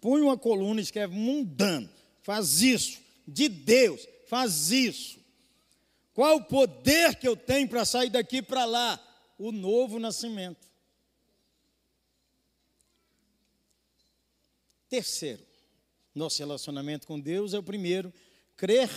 Põe 0.05 0.21
uma 0.21 0.37
coluna 0.37 0.81
e 0.81 0.85
escreve 0.85 1.17
mundano. 1.17 1.89
Faz 2.21 2.61
isso. 2.61 3.01
De 3.27 3.49
Deus. 3.49 4.07
Faz 4.27 4.71
isso. 4.71 5.19
Qual 6.13 6.37
o 6.37 6.45
poder 6.45 7.17
que 7.17 7.27
eu 7.27 7.35
tenho 7.35 7.67
para 7.67 7.87
sair 7.87 8.11
daqui 8.11 8.43
para 8.43 8.67
lá? 8.67 9.01
o 9.39 9.53
novo 9.53 9.99
nascimento. 9.99 10.69
Terceiro, 14.89 15.43
nosso 16.15 16.39
relacionamento 16.39 17.07
com 17.07 17.19
Deus 17.19 17.53
é 17.53 17.59
o 17.59 17.63
primeiro, 17.63 18.13
crer, 18.57 18.89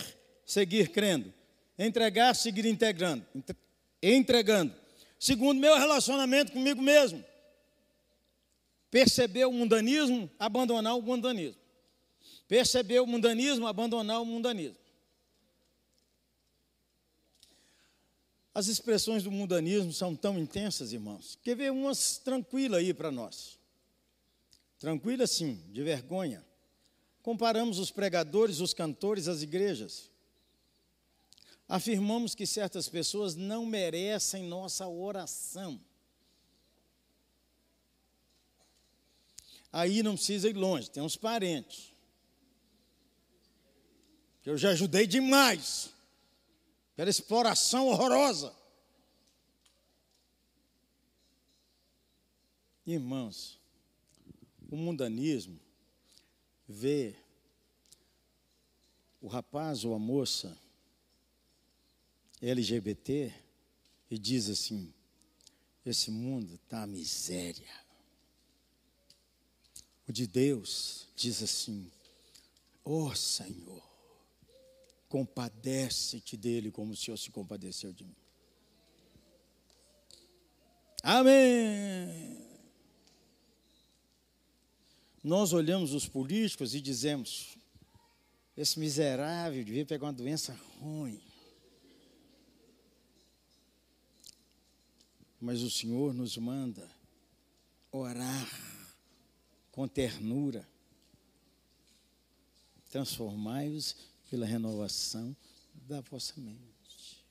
seguir 0.46 0.90
crendo, 0.90 1.32
entregar, 1.78 2.34
seguir 2.34 2.66
integrando, 2.66 3.26
entregando. 4.02 4.74
Segundo, 5.18 5.58
meu 5.58 5.76
relacionamento 5.76 6.52
comigo 6.52 6.80
mesmo. 6.80 7.24
Perceber 8.90 9.44
o 9.44 9.52
mundanismo, 9.52 10.30
abandonar 10.38 10.96
o 10.96 11.02
mundanismo. 11.02 11.60
Perceber 12.46 13.00
o 13.00 13.06
mundanismo, 13.06 13.66
abandonar 13.66 14.22
o 14.22 14.24
mundanismo. 14.24 14.78
As 18.54 18.66
expressões 18.66 19.22
do 19.22 19.30
mundanismo 19.30 19.92
são 19.92 20.16
tão 20.16 20.38
intensas, 20.38 20.92
irmãos. 20.92 21.38
Quer 21.42 21.54
ver 21.54 21.70
umas 21.70 22.18
tranquilas 22.18 22.80
aí 22.80 22.92
para 22.92 23.10
nós? 23.10 23.58
Tranquila 24.78 25.26
sim, 25.26 25.62
de 25.70 25.82
vergonha. 25.82 26.44
Comparamos 27.22 27.78
os 27.78 27.90
pregadores, 27.90 28.60
os 28.60 28.72
cantores, 28.72 29.28
as 29.28 29.42
igrejas. 29.42 30.10
Afirmamos 31.68 32.34
que 32.34 32.46
certas 32.46 32.88
pessoas 32.88 33.34
não 33.34 33.66
merecem 33.66 34.44
nossa 34.44 34.88
oração. 34.88 35.78
Aí 39.72 40.02
não 40.02 40.14
precisa 40.14 40.48
ir 40.48 40.56
longe, 40.56 40.90
tem 40.90 41.02
uns 41.02 41.16
parentes. 41.16 41.92
Eu 44.44 44.56
já 44.56 44.70
ajudei 44.70 45.06
demais 45.06 45.92
pela 46.96 47.10
exploração 47.10 47.88
horrorosa. 47.88 48.56
Irmãos, 52.86 53.60
o 54.70 54.76
mundanismo 54.76 55.60
vê 56.66 57.14
o 59.20 59.28
rapaz 59.28 59.84
ou 59.84 59.94
a 59.94 59.98
moça 59.98 60.58
LGBT 62.40 63.34
e 64.10 64.18
diz 64.18 64.48
assim: 64.48 64.92
esse 65.84 66.10
mundo 66.10 66.54
está 66.54 66.86
miséria. 66.86 67.87
O 70.08 70.12
de 70.12 70.26
Deus 70.26 71.06
diz 71.14 71.42
assim: 71.42 71.92
ó 72.82 73.08
oh, 73.08 73.14
Senhor, 73.14 73.82
compadece-te 75.06 76.34
dele 76.34 76.70
como 76.70 76.92
o 76.92 76.96
Senhor 76.96 77.18
se 77.18 77.30
compadeceu 77.30 77.92
de 77.92 78.04
mim. 78.04 78.16
Amém. 81.02 82.42
Nós 85.22 85.52
olhamos 85.52 85.92
os 85.92 86.08
políticos 86.08 86.74
e 86.74 86.80
dizemos: 86.80 87.58
esse 88.56 88.80
miserável 88.80 89.62
devia 89.62 89.84
pegar 89.84 90.06
uma 90.06 90.12
doença 90.14 90.58
ruim. 90.80 91.20
Mas 95.38 95.60
o 95.60 95.70
Senhor 95.70 96.14
nos 96.14 96.38
manda 96.38 96.90
orar 97.92 98.67
com 99.78 99.86
ternura. 99.86 100.68
Transformai-os 102.90 103.94
pela 104.28 104.44
renovação 104.44 105.36
da 105.86 106.00
vossa 106.00 106.34
mente. 106.36 107.22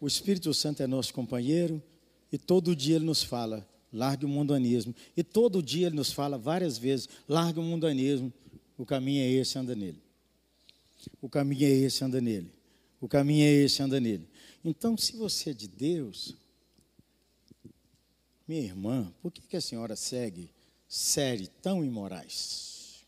O 0.00 0.06
Espírito 0.06 0.54
Santo 0.54 0.84
é 0.84 0.86
nosso 0.86 1.12
companheiro 1.12 1.82
e 2.30 2.38
todo 2.38 2.76
dia 2.76 2.94
ele 2.94 3.04
nos 3.04 3.24
fala: 3.24 3.68
largue 3.92 4.24
o 4.24 4.28
mundanismo. 4.28 4.94
E 5.16 5.24
todo 5.24 5.60
dia 5.60 5.88
ele 5.88 5.96
nos 5.96 6.12
fala 6.12 6.38
várias 6.38 6.78
vezes: 6.78 7.08
largue 7.28 7.58
o 7.58 7.62
mundanismo. 7.64 8.32
O 8.78 8.86
caminho 8.86 9.20
é 9.20 9.30
esse, 9.30 9.58
anda 9.58 9.74
nele. 9.74 10.00
O 11.20 11.28
caminho 11.28 11.64
é 11.64 11.72
esse, 11.72 12.04
anda 12.04 12.20
nele. 12.20 12.52
O 13.00 13.08
caminho 13.08 13.42
é 13.42 13.50
esse, 13.50 13.82
anda 13.82 13.98
nele. 13.98 14.28
Então, 14.64 14.96
se 14.96 15.16
você 15.16 15.50
é 15.50 15.54
de 15.54 15.66
Deus, 15.66 16.36
minha 18.50 18.62
irmã, 18.62 19.14
por 19.22 19.30
que, 19.30 19.42
que 19.42 19.56
a 19.56 19.60
senhora 19.60 19.94
segue 19.94 20.50
séries 20.88 21.48
tão 21.62 21.84
imorais? 21.84 23.04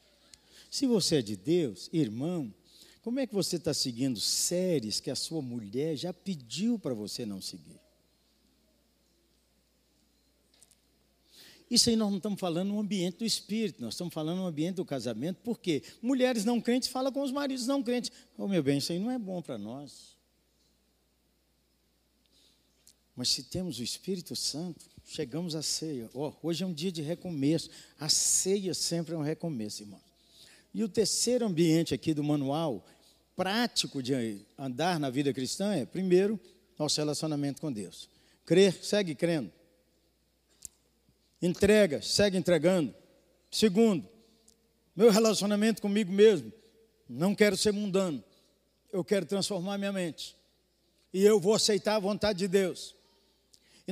Se 0.71 0.87
você 0.87 1.17
é 1.17 1.23
de 1.23 1.35
Deus, 1.35 1.91
irmão, 1.93 2.55
como 3.03 3.19
é 3.19 3.27
que 3.27 3.35
você 3.35 3.57
está 3.57 3.75
seguindo 3.75 4.21
séries 4.21 5.01
que 5.01 5.11
a 5.11 5.17
sua 5.17 5.43
mulher 5.43 5.97
já 5.97 6.13
pediu 6.13 6.79
para 6.79 6.95
você 6.95 7.27
não 7.27 7.41
seguir? 7.41 7.81
Isso 11.69 11.91
aí 11.91 11.97
nós 11.97 12.11
não 12.11 12.19
estamos 12.19 12.39
falando 12.39 12.69
no 12.69 12.79
ambiente 12.79 13.19
do 13.19 13.25
espírito, 13.25 13.83
nós 13.83 13.95
estamos 13.95 14.15
falando 14.15 14.39
no 14.39 14.47
ambiente 14.47 14.77
do 14.77 14.85
casamento, 14.85 15.41
porque 15.43 15.83
mulheres 16.01 16.45
não 16.45 16.61
crentes 16.61 16.89
falam 16.89 17.11
com 17.11 17.21
os 17.21 17.33
maridos 17.33 17.67
não 17.67 17.83
crentes. 17.83 18.13
Oh, 18.39 18.47
meu 18.47 18.63
bem, 18.63 18.79
isso 18.79 18.93
aí 18.93 18.99
não 19.01 19.11
é 19.11 19.19
bom 19.19 19.43
para 19.43 19.59
nós. 19.59 20.17
Mas 23.17 23.29
se 23.29 23.43
temos 23.43 23.79
o 23.79 23.83
Espírito 23.83 24.35
Santo, 24.35 24.87
chegamos 25.05 25.55
à 25.55 25.63
ceia. 25.63 26.09
Oh, 26.15 26.33
hoje 26.43 26.65
é 26.65 26.67
um 26.67 26.73
dia 26.73 26.91
de 26.91 27.03
recomeço. 27.03 27.69
A 27.99 28.09
ceia 28.09 28.73
sempre 28.73 29.15
é 29.15 29.19
um 29.19 29.23
recomeço, 29.23 29.83
irmão. 29.83 30.01
E 30.73 30.83
o 30.83 30.89
terceiro 30.89 31.45
ambiente 31.45 31.93
aqui 31.93 32.15
do 32.15 32.25
manual, 32.25 32.87
prático 33.37 34.03
de 34.03 34.41
andar 34.59 34.99
na 34.99 35.11
vida 35.11 35.33
cristã, 35.33 35.75
é, 35.75 35.85
primeiro, 35.85 36.41
nosso 36.79 36.99
relacionamento 36.99 37.61
com 37.61 37.71
Deus. 37.71 38.09
Crer, 38.47 38.73
segue 38.83 39.15
crendo. 39.15 39.53
Entrega, 41.41 42.01
segue 42.01 42.39
entregando. 42.39 42.95
Segundo, 43.51 44.09
meu 44.97 45.11
relacionamento 45.11 45.83
comigo 45.83 46.11
mesmo. 46.11 46.51
Não 47.09 47.35
quero 47.35 47.57
ser 47.57 47.73
mundano. 47.73 48.25
Eu 48.91 49.05
quero 49.05 49.27
transformar 49.27 49.77
minha 49.77 49.93
mente. 49.93 50.35
E 51.13 51.23
eu 51.23 51.39
vou 51.39 51.55
aceitar 51.55 51.97
a 51.97 51.99
vontade 51.99 52.39
de 52.39 52.49
Deus. 52.49 52.95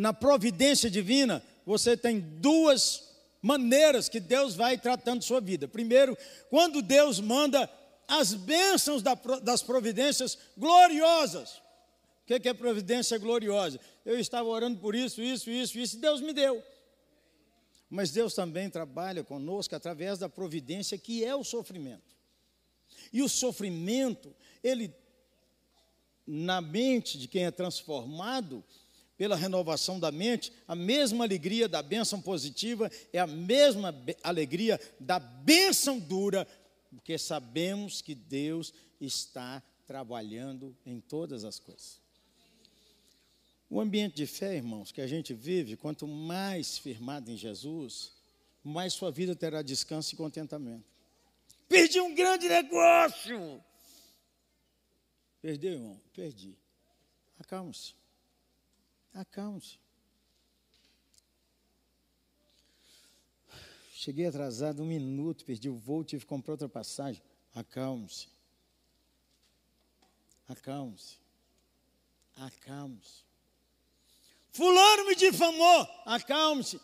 Na 0.00 0.14
providência 0.14 0.90
divina, 0.90 1.42
você 1.66 1.94
tem 1.94 2.20
duas 2.20 3.06
maneiras 3.42 4.08
que 4.08 4.18
Deus 4.18 4.54
vai 4.54 4.78
tratando 4.78 5.22
sua 5.22 5.42
vida. 5.42 5.68
Primeiro, 5.68 6.16
quando 6.48 6.80
Deus 6.80 7.20
manda 7.20 7.70
as 8.08 8.32
bênçãos 8.32 9.02
das 9.42 9.62
providências 9.62 10.38
gloriosas. 10.56 11.58
O 12.22 12.40
que 12.40 12.48
é 12.48 12.54
providência 12.54 13.18
gloriosa? 13.18 13.78
Eu 14.02 14.18
estava 14.18 14.48
orando 14.48 14.78
por 14.78 14.94
isso, 14.94 15.20
isso, 15.20 15.50
isso, 15.50 15.78
isso, 15.78 15.98
e 15.98 16.00
Deus 16.00 16.22
me 16.22 16.32
deu. 16.32 16.62
Mas 17.90 18.10
Deus 18.10 18.32
também 18.32 18.70
trabalha 18.70 19.22
conosco 19.22 19.76
através 19.76 20.18
da 20.18 20.30
providência 20.30 20.96
que 20.96 21.22
é 21.22 21.36
o 21.36 21.44
sofrimento. 21.44 22.16
E 23.12 23.20
o 23.20 23.28
sofrimento, 23.28 24.34
ele, 24.64 24.94
na 26.26 26.62
mente 26.62 27.18
de 27.18 27.28
quem 27.28 27.44
é 27.44 27.50
transformado, 27.50 28.64
pela 29.20 29.36
renovação 29.36 30.00
da 30.00 30.10
mente, 30.10 30.50
a 30.66 30.74
mesma 30.74 31.24
alegria 31.24 31.68
da 31.68 31.82
bênção 31.82 32.22
positiva 32.22 32.90
é 33.12 33.18
a 33.18 33.26
mesma 33.26 33.94
alegria 34.22 34.80
da 34.98 35.18
bênção 35.18 35.98
dura, 35.98 36.48
porque 36.88 37.18
sabemos 37.18 38.00
que 38.00 38.14
Deus 38.14 38.72
está 38.98 39.62
trabalhando 39.86 40.74
em 40.86 41.00
todas 41.00 41.44
as 41.44 41.58
coisas. 41.58 42.00
O 43.68 43.78
ambiente 43.78 44.16
de 44.16 44.26
fé, 44.26 44.56
irmãos, 44.56 44.90
que 44.90 45.02
a 45.02 45.06
gente 45.06 45.34
vive, 45.34 45.76
quanto 45.76 46.08
mais 46.08 46.78
firmado 46.78 47.30
em 47.30 47.36
Jesus, 47.36 48.14
mais 48.64 48.94
sua 48.94 49.10
vida 49.10 49.36
terá 49.36 49.60
descanso 49.60 50.14
e 50.14 50.16
contentamento. 50.16 50.88
Perdi 51.68 52.00
um 52.00 52.14
grande 52.14 52.48
negócio. 52.48 53.62
Perdeu, 55.42 55.74
irmão? 55.74 56.00
Perdi. 56.14 56.56
Acalme-se. 57.38 57.99
Acalme-se. 59.14 59.78
Cheguei 63.92 64.26
atrasado 64.26 64.82
um 64.82 64.86
minuto, 64.86 65.44
perdi 65.44 65.68
o 65.68 65.76
voo, 65.76 66.02
tive 66.02 66.22
que 66.22 66.28
comprar 66.28 66.52
outra 66.52 66.68
passagem. 66.68 67.22
Acalme-se. 67.54 68.28
Acalme-se. 70.48 71.18
Acalme-se. 72.36 73.24
Fulano 74.52 75.06
me 75.06 75.14
difamou. 75.14 75.86
Acalme-se. 76.06 76.80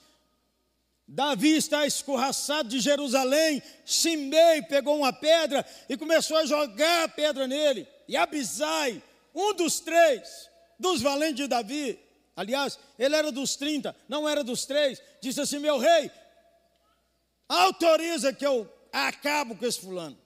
Davi 1.09 1.57
está 1.57 1.87
escorraçado 1.87 2.69
de 2.69 2.81
Jerusalém. 2.81 3.63
Simei 3.85 4.63
pegou 4.63 4.99
uma 4.99 5.13
pedra 5.13 5.65
e 5.89 5.97
começou 5.97 6.37
a 6.37 6.47
jogar 6.47 7.05
a 7.05 7.09
pedra 7.09 7.47
nele. 7.47 7.89
E 8.09 8.17
Abisai, 8.17 9.03
um 9.35 9.55
dos 9.55 9.81
três, 9.81 10.51
dos 10.79 11.01
valentes 11.01 11.37
de 11.37 11.47
Davi, 11.47 11.99
Aliás, 12.37 12.79
ele 12.99 13.17
era 13.17 13.33
dos 13.33 13.57
30, 13.57 13.97
não 14.07 14.29
era 14.29 14.45
dos 14.45 14.67
três. 14.67 15.01
Disse 15.23 15.41
assim: 15.41 15.59
Meu 15.59 15.79
rei, 15.79 16.11
autoriza 17.49 18.31
que 18.33 18.47
eu 18.47 18.71
acabo 18.93 19.57
com 19.57 19.65
esse 19.65 19.81
fulano. 19.81 20.19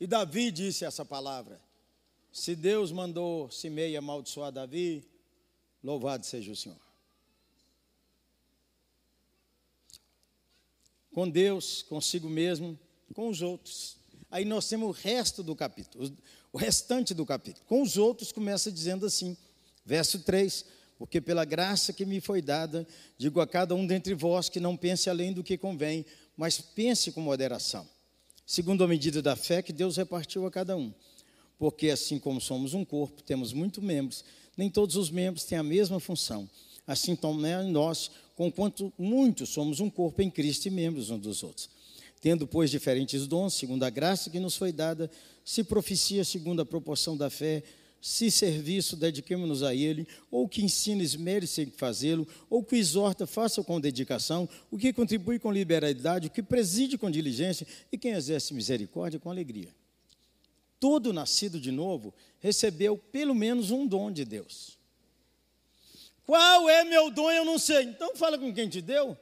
E 0.00 0.06
Davi 0.06 0.50
disse 0.50 0.84
essa 0.84 1.04
palavra: 1.04 1.60
Se 2.32 2.56
Deus 2.56 2.90
mandou 2.90 3.48
Simei 3.52 3.96
amaldiçoar 3.96 4.50
Davi, 4.50 5.08
louvado 5.82 6.26
seja 6.26 6.50
o 6.50 6.56
Senhor. 6.56 6.76
Com 11.12 11.30
Deus, 11.30 11.82
consigo 11.82 12.28
mesmo, 12.28 12.76
com 13.14 13.28
os 13.28 13.40
outros. 13.40 13.96
Aí 14.28 14.44
nós 14.44 14.68
temos 14.68 14.88
o 14.88 14.90
resto 14.90 15.44
do 15.44 15.54
capítulo, 15.54 16.12
o 16.52 16.58
restante 16.58 17.14
do 17.14 17.24
capítulo. 17.24 17.64
Com 17.66 17.80
os 17.80 17.96
outros, 17.96 18.32
começa 18.32 18.72
dizendo 18.72 19.06
assim, 19.06 19.36
verso 19.84 20.18
3: 20.24 20.64
porque 20.98 21.20
pela 21.20 21.44
graça 21.44 21.92
que 21.92 22.04
me 22.04 22.20
foi 22.20 22.40
dada, 22.40 22.86
digo 23.18 23.40
a 23.40 23.46
cada 23.46 23.74
um 23.74 23.86
dentre 23.86 24.14
vós 24.14 24.48
que 24.48 24.60
não 24.60 24.76
pense 24.76 25.10
além 25.10 25.32
do 25.32 25.42
que 25.42 25.58
convém, 25.58 26.04
mas 26.36 26.60
pense 26.60 27.12
com 27.12 27.20
moderação, 27.20 27.86
segundo 28.46 28.84
a 28.84 28.88
medida 28.88 29.20
da 29.20 29.36
fé 29.36 29.62
que 29.62 29.72
Deus 29.72 29.96
repartiu 29.96 30.46
a 30.46 30.50
cada 30.50 30.76
um. 30.76 30.92
Porque 31.58 31.90
assim 31.90 32.18
como 32.18 32.40
somos 32.40 32.74
um 32.74 32.84
corpo, 32.84 33.22
temos 33.22 33.52
muitos 33.52 33.82
membros, 33.82 34.24
nem 34.56 34.68
todos 34.70 34.96
os 34.96 35.10
membros 35.10 35.44
têm 35.44 35.58
a 35.58 35.62
mesma 35.62 36.00
função. 36.00 36.48
Assim 36.86 37.16
também 37.16 37.70
nós, 37.70 38.10
conquanto 38.36 38.92
muitos 38.98 39.48
somos 39.50 39.80
um 39.80 39.88
corpo 39.88 40.20
em 40.20 40.30
Cristo 40.30 40.66
e 40.66 40.70
membros 40.70 41.10
uns 41.10 41.20
dos 41.20 41.42
outros. 41.42 41.70
Tendo, 42.20 42.46
pois, 42.46 42.70
diferentes 42.70 43.26
dons, 43.26 43.54
segundo 43.54 43.84
a 43.84 43.90
graça 43.90 44.30
que 44.30 44.40
nos 44.40 44.56
foi 44.56 44.72
dada, 44.72 45.10
se 45.44 45.62
profecia 45.62 46.24
segundo 46.24 46.62
a 46.62 46.66
proporção 46.66 47.16
da 47.16 47.28
fé, 47.28 47.62
se 48.04 48.30
serviço, 48.30 48.96
dediquemos-nos 48.96 49.62
a 49.62 49.74
Ele, 49.74 50.06
ou 50.30 50.46
que 50.46 50.62
ensina, 50.62 51.02
esmere-se 51.02 51.62
em 51.62 51.70
fazê-lo, 51.70 52.28
ou 52.50 52.62
que 52.62 52.76
exorta, 52.76 53.26
faça 53.26 53.64
com 53.64 53.80
dedicação, 53.80 54.46
o 54.70 54.76
que 54.76 54.92
contribui 54.92 55.38
com 55.38 55.50
liberalidade, 55.50 56.26
o 56.26 56.30
que 56.30 56.42
preside 56.42 56.98
com 56.98 57.10
diligência, 57.10 57.66
e 57.90 57.96
quem 57.96 58.12
exerce 58.12 58.52
misericórdia 58.52 59.18
com 59.18 59.30
alegria. 59.30 59.74
Todo 60.78 61.14
nascido 61.14 61.58
de 61.58 61.72
novo 61.72 62.12
recebeu 62.40 62.98
pelo 62.98 63.34
menos 63.34 63.70
um 63.70 63.86
dom 63.86 64.12
de 64.12 64.26
Deus. 64.26 64.76
Qual 66.26 66.68
é 66.68 66.84
meu 66.84 67.10
dom? 67.10 67.30
Eu 67.30 67.46
não 67.46 67.58
sei. 67.58 67.84
Então 67.84 68.14
fala 68.16 68.38
com 68.38 68.52
quem 68.52 68.68
te 68.68 68.82
deu. 68.82 69.16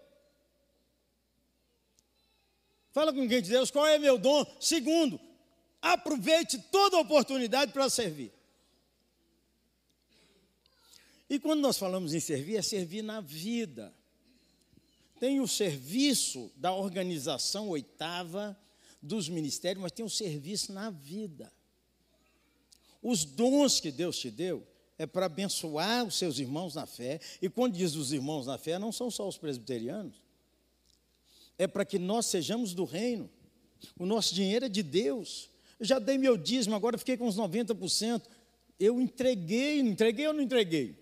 Fala 2.90 3.12
com 3.12 3.28
quem 3.28 3.40
te 3.40 3.48
deu. 3.48 3.64
Qual 3.68 3.86
é 3.86 3.96
meu 3.96 4.18
dom? 4.18 4.44
Segundo, 4.58 5.20
aproveite 5.80 6.58
toda 6.72 6.98
oportunidade 6.98 7.70
para 7.70 7.88
servir. 7.88 8.41
E 11.32 11.38
quando 11.38 11.62
nós 11.62 11.78
falamos 11.78 12.12
em 12.12 12.20
servir, 12.20 12.56
é 12.56 12.60
servir 12.60 13.00
na 13.00 13.22
vida. 13.22 13.90
Tem 15.18 15.40
o 15.40 15.48
serviço 15.48 16.52
da 16.56 16.74
organização 16.74 17.70
oitava 17.70 18.54
dos 19.00 19.30
ministérios, 19.30 19.80
mas 19.80 19.92
tem 19.92 20.04
o 20.04 20.10
serviço 20.10 20.74
na 20.74 20.90
vida. 20.90 21.50
Os 23.02 23.24
dons 23.24 23.80
que 23.80 23.90
Deus 23.90 24.18
te 24.18 24.30
deu 24.30 24.62
é 24.98 25.06
para 25.06 25.24
abençoar 25.24 26.04
os 26.04 26.16
seus 26.16 26.38
irmãos 26.38 26.74
na 26.74 26.84
fé. 26.84 27.18
E 27.40 27.48
quando 27.48 27.78
diz 27.78 27.94
os 27.94 28.12
irmãos 28.12 28.46
na 28.46 28.58
fé, 28.58 28.78
não 28.78 28.92
são 28.92 29.10
só 29.10 29.26
os 29.26 29.38
presbiterianos. 29.38 30.16
É 31.56 31.66
para 31.66 31.86
que 31.86 31.98
nós 31.98 32.26
sejamos 32.26 32.74
do 32.74 32.84
reino. 32.84 33.30
O 33.98 34.04
nosso 34.04 34.34
dinheiro 34.34 34.66
é 34.66 34.68
de 34.68 34.82
Deus. 34.82 35.48
Eu 35.80 35.86
já 35.86 35.98
dei 35.98 36.18
meu 36.18 36.36
dízimo, 36.36 36.76
agora 36.76 36.98
fiquei 36.98 37.16
com 37.16 37.26
uns 37.26 37.38
90%. 37.38 38.20
Eu 38.78 39.00
entreguei, 39.00 39.80
entreguei 39.80 40.28
ou 40.28 40.34
não 40.34 40.42
entreguei? 40.42 41.00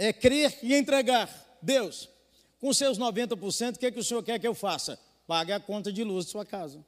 É 0.00 0.14
crer 0.14 0.58
e 0.62 0.74
entregar. 0.74 1.28
Deus, 1.60 2.08
com 2.58 2.72
seus 2.72 2.98
90%, 2.98 3.76
o 3.76 3.78
que, 3.78 3.84
é 3.84 3.90
que 3.90 4.00
o 4.00 4.04
senhor 4.04 4.22
quer 4.22 4.38
que 4.38 4.48
eu 4.48 4.54
faça? 4.54 4.98
Pague 5.26 5.52
a 5.52 5.60
conta 5.60 5.92
de 5.92 6.02
luz 6.02 6.24
de 6.24 6.30
sua 6.30 6.46
casa. 6.46 6.82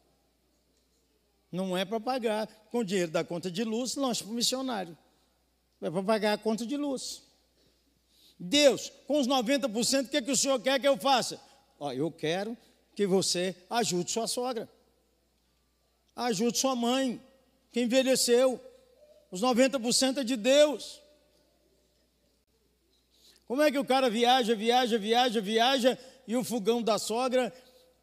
Não 1.51 1.77
é 1.77 1.85
para 1.85 2.01
pagar 2.01 2.47
com 2.71 2.79
o 2.79 2.85
dinheiro 2.85 3.13
da 3.13 3.23
conta 3.23 3.51
de 3.51 3.63
luz, 3.65 3.97
lanche 3.97 4.25
para 4.25 4.33
o 4.33 4.35
missionário. 4.35 4.97
É 5.83 5.91
para 5.91 6.03
pagar 6.03 6.33
a 6.33 6.39
conta 6.39 6.65
de 6.65 6.75
luz. 6.75 7.23
Deus, 8.39 8.91
com 9.07 9.21
os 9.21 9.29
90%, 9.29 10.07
o 10.07 10.09
que, 10.09 10.17
é 10.17 10.23
que 10.23 10.31
o 10.31 10.37
senhor 10.37 10.59
quer 10.59 10.81
que 10.81 10.89
eu 10.89 10.97
faça? 10.97 11.39
Ó, 11.79 11.93
eu 11.93 12.11
quero 12.11 12.57
que 12.97 13.07
você 13.07 13.55
ajude 13.69 14.11
sua 14.11 14.27
sogra. 14.27 14.67
Ajude 16.17 16.57
sua 16.57 16.75
mãe, 16.75 17.21
que 17.71 17.83
envelheceu. 17.83 18.59
Os 19.31 19.43
90% 19.43 20.19
é 20.19 20.25
de 20.25 20.37
Deus. 20.37 21.02
Como 23.47 23.63
é 23.63 23.71
que 23.71 23.79
o 23.79 23.85
cara 23.85 24.09
viaja, 24.09 24.55
viaja, 24.55 24.99
viaja, 24.99 25.41
viaja 25.41 25.99
e 26.27 26.37
o 26.37 26.45
fogão 26.45 26.83
da 26.83 26.99
sogra 26.99 27.53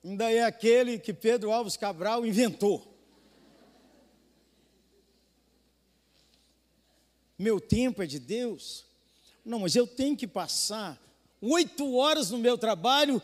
ainda 0.03 0.31
é 0.31 0.43
aquele 0.43 0.99
que 0.99 1.13
Pedro 1.13 1.51
Alves 1.51 1.77
Cabral 1.77 2.25
inventou? 2.25 2.85
Meu 7.37 7.61
tempo 7.61 8.03
é 8.03 8.05
de 8.05 8.19
Deus. 8.19 8.85
Não, 9.45 9.59
mas 9.59 9.75
eu 9.75 9.87
tenho 9.87 10.17
que 10.17 10.27
passar 10.27 11.01
oito 11.41 11.95
horas 11.95 12.31
no 12.31 12.37
meu 12.37 12.57
trabalho 12.57 13.21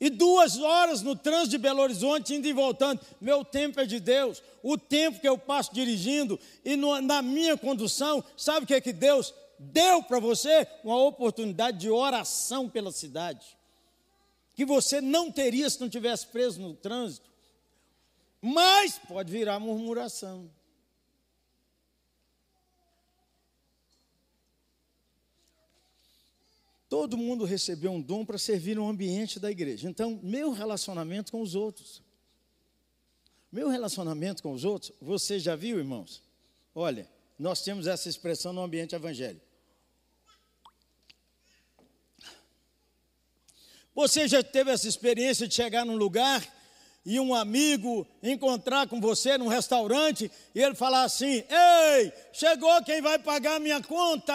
e 0.00 0.10
duas 0.10 0.58
horas 0.58 1.02
no 1.02 1.14
trânsito 1.14 1.50
de 1.50 1.58
Belo 1.58 1.80
Horizonte, 1.80 2.34
indo 2.34 2.48
e 2.48 2.52
voltando. 2.52 3.00
Meu 3.20 3.44
tempo 3.44 3.80
é 3.80 3.86
de 3.86 4.00
Deus. 4.00 4.42
O 4.62 4.76
tempo 4.76 5.20
que 5.20 5.28
eu 5.28 5.36
passo 5.36 5.74
dirigindo 5.74 6.40
e 6.64 6.74
no, 6.74 7.00
na 7.00 7.22
minha 7.22 7.56
condução, 7.56 8.24
sabe 8.36 8.64
o 8.64 8.66
que 8.66 8.74
é 8.74 8.80
que 8.80 8.92
Deus 8.92 9.34
deu 9.58 10.02
para 10.02 10.18
você? 10.18 10.66
Uma 10.82 11.02
oportunidade 11.02 11.78
de 11.78 11.90
oração 11.90 12.68
pela 12.68 12.92
cidade. 12.92 13.56
Que 14.54 14.64
você 14.64 15.00
não 15.00 15.30
teria 15.30 15.68
se 15.68 15.80
não 15.80 15.88
tivesse 15.88 16.26
preso 16.26 16.60
no 16.60 16.74
trânsito. 16.74 17.28
Mas 18.40 18.98
pode 18.98 19.32
virar 19.32 19.58
murmuração. 19.58 20.50
Todo 26.88 27.16
mundo 27.16 27.44
recebeu 27.44 27.90
um 27.90 28.00
dom 28.00 28.24
para 28.24 28.38
servir 28.38 28.76
no 28.76 28.88
ambiente 28.88 29.40
da 29.40 29.50
igreja. 29.50 29.88
Então, 29.88 30.20
meu 30.22 30.52
relacionamento 30.52 31.32
com 31.32 31.40
os 31.40 31.54
outros. 31.56 32.02
Meu 33.50 33.68
relacionamento 33.68 34.42
com 34.42 34.52
os 34.52 34.64
outros, 34.64 34.92
você 35.00 35.38
já 35.38 35.56
viu, 35.56 35.78
irmãos? 35.78 36.22
Olha, 36.74 37.08
nós 37.38 37.62
temos 37.62 37.86
essa 37.86 38.08
expressão 38.08 38.52
no 38.52 38.62
ambiente 38.62 38.94
evangélico. 38.94 39.43
Você 43.94 44.26
já 44.26 44.42
teve 44.42 44.70
essa 44.70 44.88
experiência 44.88 45.46
de 45.46 45.54
chegar 45.54 45.84
num 45.84 45.96
lugar 45.96 46.42
e 47.06 47.20
um 47.20 47.34
amigo 47.34 48.06
encontrar 48.22 48.88
com 48.88 49.00
você 49.00 49.38
num 49.38 49.46
restaurante 49.46 50.30
e 50.54 50.60
ele 50.60 50.74
falar 50.74 51.04
assim: 51.04 51.44
Ei, 51.48 52.12
chegou 52.32 52.82
quem 52.82 53.00
vai 53.00 53.18
pagar 53.18 53.60
minha 53.60 53.82
conta? 53.82 54.32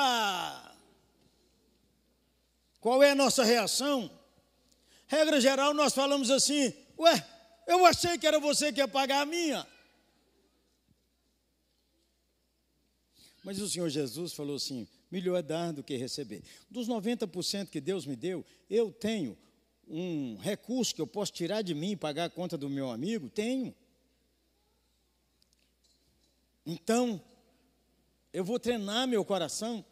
Qual 2.79 3.03
é 3.03 3.11
a 3.11 3.15
nossa 3.15 3.43
reação? 3.43 4.09
Regra 5.07 5.41
geral, 5.41 5.73
nós 5.73 5.93
falamos 5.93 6.29
assim: 6.29 6.73
Ué, 6.97 7.25
eu 7.67 7.85
achei 7.85 8.17
que 8.17 8.27
era 8.27 8.39
você 8.39 8.71
que 8.71 8.79
ia 8.79 8.87
pagar 8.87 9.21
a 9.21 9.25
minha. 9.25 9.67
Mas 13.43 13.59
o 13.59 13.67
Senhor 13.67 13.89
Jesus 13.89 14.31
falou 14.31 14.55
assim: 14.55 14.87
melhor 15.11 15.35
é 15.37 15.41
dar 15.41 15.73
do 15.73 15.83
que 15.83 15.97
receber. 15.97 16.43
Dos 16.69 16.87
90% 16.87 17.69
que 17.69 17.81
Deus 17.81 18.05
me 18.05 18.15
deu, 18.15 18.45
eu 18.69 18.91
tenho 18.91 19.37
um 19.89 20.37
recurso 20.37 20.93
que 20.93 21.01
eu 21.01 21.07
posso 21.07 21.33
tirar 21.33 21.61
de 21.63 21.73
mim 21.73 21.91
e 21.91 21.95
pagar 21.95 22.25
a 22.25 22.29
conta 22.29 22.57
do 22.57 22.69
meu 22.69 22.91
amigo? 22.91 23.29
Tenho. 23.29 23.75
Então, 26.65 27.19
eu 28.31 28.45
vou 28.45 28.59
treinar 28.59 29.07
meu 29.07 29.25
coração 29.25 29.83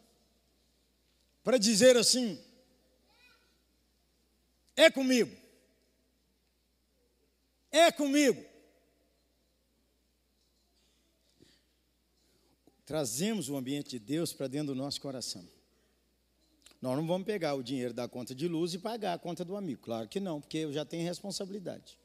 para 1.42 1.58
dizer 1.58 1.96
assim: 1.96 2.40
é 4.76 4.88
comigo. 4.90 5.36
É 7.70 7.90
comigo. 7.90 8.46
Trazemos 12.86 13.50
o 13.50 13.56
ambiente 13.56 13.90
de 13.90 13.98
Deus 13.98 14.32
para 14.32 14.46
dentro 14.46 14.68
do 14.68 14.74
nosso 14.74 15.00
coração. 15.00 15.57
Nós 16.80 16.96
não 16.96 17.06
vamos 17.06 17.26
pegar 17.26 17.54
o 17.54 17.62
dinheiro 17.62 17.92
da 17.92 18.06
conta 18.06 18.34
de 18.34 18.46
luz 18.46 18.72
e 18.72 18.78
pagar 18.78 19.14
a 19.14 19.18
conta 19.18 19.44
do 19.44 19.56
amigo. 19.56 19.82
Claro 19.82 20.08
que 20.08 20.20
não, 20.20 20.40
porque 20.40 20.58
eu 20.58 20.72
já 20.72 20.84
tenho 20.84 21.04
responsabilidade. 21.04 21.98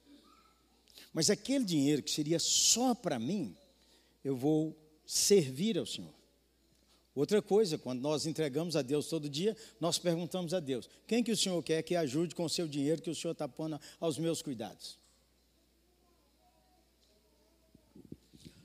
Mas 1.14 1.30
aquele 1.30 1.64
dinheiro 1.64 2.02
que 2.02 2.10
seria 2.10 2.40
só 2.40 2.96
para 2.96 3.20
mim, 3.20 3.56
eu 4.24 4.36
vou 4.36 4.76
servir 5.06 5.78
ao 5.78 5.86
Senhor. 5.86 6.14
Outra 7.16 7.40
coisa, 7.44 7.78
quando 7.78 8.02
nós 8.02 8.26
entregamos 8.26 8.76
a 8.76 8.82
Deus 8.82 9.08
todo 9.08 9.30
dia, 9.30 9.56
nós 9.80 10.00
perguntamos 10.00 10.54
a 10.54 10.60
Deus: 10.60 10.90
quem 11.06 11.24
que 11.24 11.32
o 11.32 11.38
Senhor 11.38 11.62
quer 11.62 11.84
que 11.84 11.96
ajude 11.96 12.34
com 12.34 12.46
o 12.46 12.50
seu 12.50 12.68
dinheiro 12.68 13.02
que 13.02 13.12
o 13.12 13.16
Senhor 13.16 13.34
está 13.34 13.48
pondo 13.48 13.80
aos 14.00 14.18
meus 14.18 14.42
cuidados? 14.42 14.98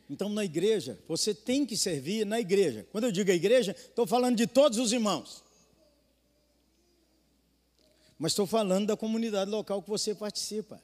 Então, 0.09 0.31
na 0.31 0.43
igreja, 0.43 0.99
você 1.07 1.35
tem 1.35 1.67
que 1.67 1.77
servir 1.77 2.25
na 2.25 2.41
igreja. 2.41 2.87
Quando 2.91 3.05
eu 3.05 3.13
digo 3.13 3.31
a 3.31 3.35
igreja, 3.35 3.73
estou 3.73 4.07
falando 4.07 4.37
de 4.37 4.47
todos 4.47 4.79
os 4.79 4.91
irmãos. 4.91 5.45
Mas 8.19 8.33
estou 8.33 8.47
falando 8.47 8.89
da 8.89 8.97
comunidade 8.97 9.51
local 9.51 9.83
que 9.83 9.89
você 9.89 10.15
participa. 10.15 10.83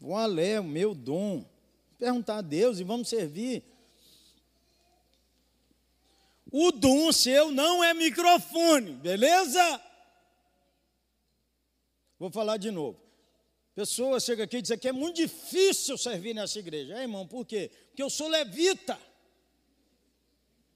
Qual 0.00 0.38
é 0.38 0.60
o 0.60 0.64
meu 0.64 0.94
dom? 0.94 1.44
Perguntar 1.98 2.38
a 2.38 2.42
Deus 2.42 2.78
e 2.78 2.84
vamos 2.84 3.08
servir. 3.08 3.64
O 6.50 6.70
dom 6.70 7.10
seu 7.12 7.50
não 7.50 7.82
é 7.82 7.92
microfone, 7.92 8.92
beleza? 8.92 9.82
Vou 12.18 12.30
falar 12.30 12.56
de 12.56 12.70
novo. 12.70 13.00
Pessoa 13.74 14.18
chega 14.18 14.44
aqui 14.44 14.56
e 14.58 14.62
diz 14.62 14.76
que 14.76 14.88
é 14.88 14.92
muito 14.92 15.16
difícil 15.16 15.96
servir 15.96 16.34
nessa 16.34 16.58
igreja. 16.58 16.94
É, 16.98 17.02
irmão, 17.02 17.26
por 17.26 17.46
quê? 17.46 17.70
Porque 17.88 18.02
eu 18.02 18.10
sou 18.10 18.28
levita. 18.28 18.98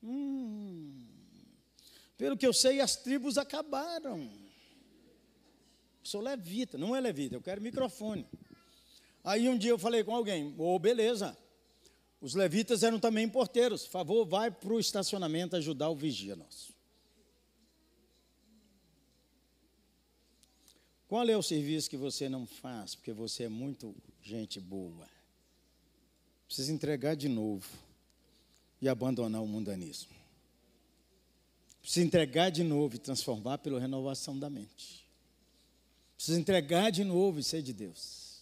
Hum, 0.03 0.82
pelo 2.23 2.37
que 2.37 2.47
eu 2.47 2.53
sei, 2.53 2.81
as 2.81 2.95
tribos 2.95 3.37
acabaram. 3.37 4.31
sou 6.05 6.21
levita, 6.21 6.79
não 6.79 6.95
é 6.95 7.01
levita, 7.01 7.35
eu 7.35 7.43
quero 7.43 7.61
microfone. 7.61 8.25
Aí 9.25 9.49
um 9.49 9.59
dia 9.59 9.73
eu 9.73 9.79
falei 9.79 10.05
com 10.05 10.15
alguém, 10.15 10.55
ô, 10.57 10.73
oh, 10.73 10.79
beleza, 10.79 11.37
os 12.21 12.37
levitas 12.37 12.85
eram 12.85 13.01
também 13.01 13.29
porteiros. 13.29 13.87
Favor, 13.87 14.25
vai 14.25 14.53
para 14.53 14.73
o 14.73 14.79
estacionamento 14.79 15.57
ajudar 15.57 15.89
o 15.89 15.97
vigia 15.97 16.37
nosso. 16.37 16.73
Qual 21.09 21.29
é 21.29 21.37
o 21.37 21.43
serviço 21.43 21.91
que 21.91 21.97
você 21.97 22.29
não 22.29 22.47
faz? 22.47 22.95
Porque 22.95 23.13
você 23.13 23.43
é 23.43 23.49
muito 23.49 23.97
gente 24.23 24.61
boa. 24.61 25.09
Precisa 26.47 26.73
entregar 26.73 27.17
de 27.17 27.29
novo 27.29 27.69
e 28.81 28.89
abandonar 28.89 29.43
o 29.43 29.47
mundanismo. 29.49 30.22
Precisa 31.83 32.07
entregar 32.07 32.51
de 32.51 32.63
novo 32.63 32.95
e 32.95 32.99
transformar 32.99 33.59
pela 33.59 33.81
renovação 33.81 34.39
da 34.39 34.49
mente. 34.49 35.05
Precisa 36.17 36.39
entregar 36.39 36.91
de 36.91 37.03
novo 37.03 37.41
e 37.41 37.43
ser 37.43 37.61
de 37.61 37.73
Deus. 37.73 38.33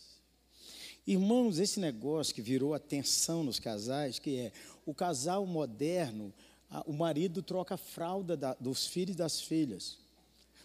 Irmãos, 1.06 1.58
esse 1.58 1.80
negócio 1.80 2.34
que 2.34 2.42
virou 2.42 2.74
atenção 2.74 3.42
nos 3.42 3.58
casais, 3.58 4.18
que 4.18 4.36
é 4.36 4.52
o 4.84 4.92
casal 4.92 5.46
moderno, 5.46 6.32
a, 6.70 6.82
o 6.86 6.92
marido 6.92 7.42
troca 7.42 7.74
a 7.74 7.78
fralda 7.78 8.36
da, 8.36 8.54
dos 8.54 8.86
filhos 8.86 9.14
e 9.14 9.18
das 9.18 9.40
filhas. 9.40 9.98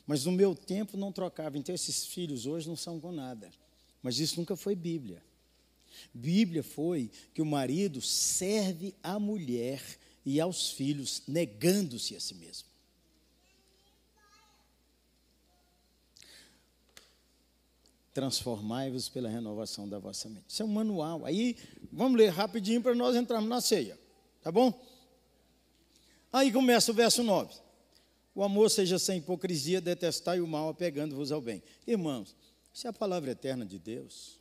Mas 0.06 0.26
no 0.26 0.34
meu 0.34 0.54
tempo 0.54 0.98
não 0.98 1.12
trocava. 1.12 1.58
Então 1.58 1.74
esses 1.74 2.06
filhos 2.06 2.46
hoje 2.46 2.68
não 2.68 2.76
são 2.76 3.00
com 3.00 3.12
nada. 3.12 3.50
Mas 4.04 4.20
isso 4.20 4.38
nunca 4.38 4.56
foi 4.56 4.76
Bíblia. 4.76 5.24
Bíblia 6.14 6.62
foi 6.62 7.10
que 7.34 7.42
o 7.42 7.46
marido 7.46 8.02
serve 8.02 8.94
à 9.02 9.18
mulher 9.18 9.82
e 10.26 10.40
aos 10.40 10.72
filhos, 10.72 11.22
negando-se 11.28 12.16
a 12.16 12.20
si 12.20 12.34
mesmo. 12.36 12.76
transformai-vos 18.16 19.10
pela 19.10 19.28
renovação 19.28 19.90
da 19.90 20.00
vossa 20.00 20.30
mente. 20.30 20.46
Isso 20.48 20.62
é 20.62 20.66
um 20.66 20.70
manual. 20.70 21.26
Aí, 21.26 21.58
vamos 21.92 22.18
ler 22.18 22.30
rapidinho 22.30 22.82
para 22.82 22.96
nós 22.96 23.14
entrarmos 23.14 23.50
na 23.50 23.60
ceia. 23.60 24.00
Tá 24.42 24.50
bom? 24.50 24.74
Aí 26.32 26.50
começa 26.50 26.92
o 26.92 26.94
verso 26.94 27.22
9. 27.24 27.54
O 28.34 28.42
amor 28.42 28.70
seja 28.70 28.98
sem 28.98 29.18
hipocrisia, 29.18 29.82
detestai 29.82 30.40
o 30.40 30.48
mal, 30.48 30.70
apegando-vos 30.70 31.30
ao 31.30 31.42
bem. 31.42 31.62
Irmãos, 31.86 32.34
isso 32.74 32.88
é 32.88 32.90
a 32.90 32.94
palavra 32.94 33.32
eterna 33.32 33.66
de 33.66 33.78
Deus. 33.78 34.40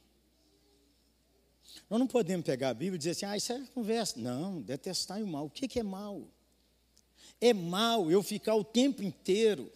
Nós 1.88 1.98
não 1.98 2.06
podemos 2.06 2.44
pegar 2.44 2.70
a 2.70 2.74
Bíblia 2.74 2.96
e 2.96 2.98
dizer 2.98 3.10
assim, 3.10 3.26
ah, 3.26 3.36
isso 3.36 3.52
é 3.52 3.60
conversa. 3.74 4.18
Não, 4.18 4.60
detestai 4.60 5.22
o 5.22 5.26
mal. 5.26 5.46
O 5.46 5.50
que 5.50 5.78
é 5.78 5.82
mal? 5.82 6.22
É 7.40 7.52
mal 7.52 8.10
eu 8.10 8.22
ficar 8.22 8.54
o 8.54 8.64
tempo 8.64 9.02
inteiro 9.02 9.70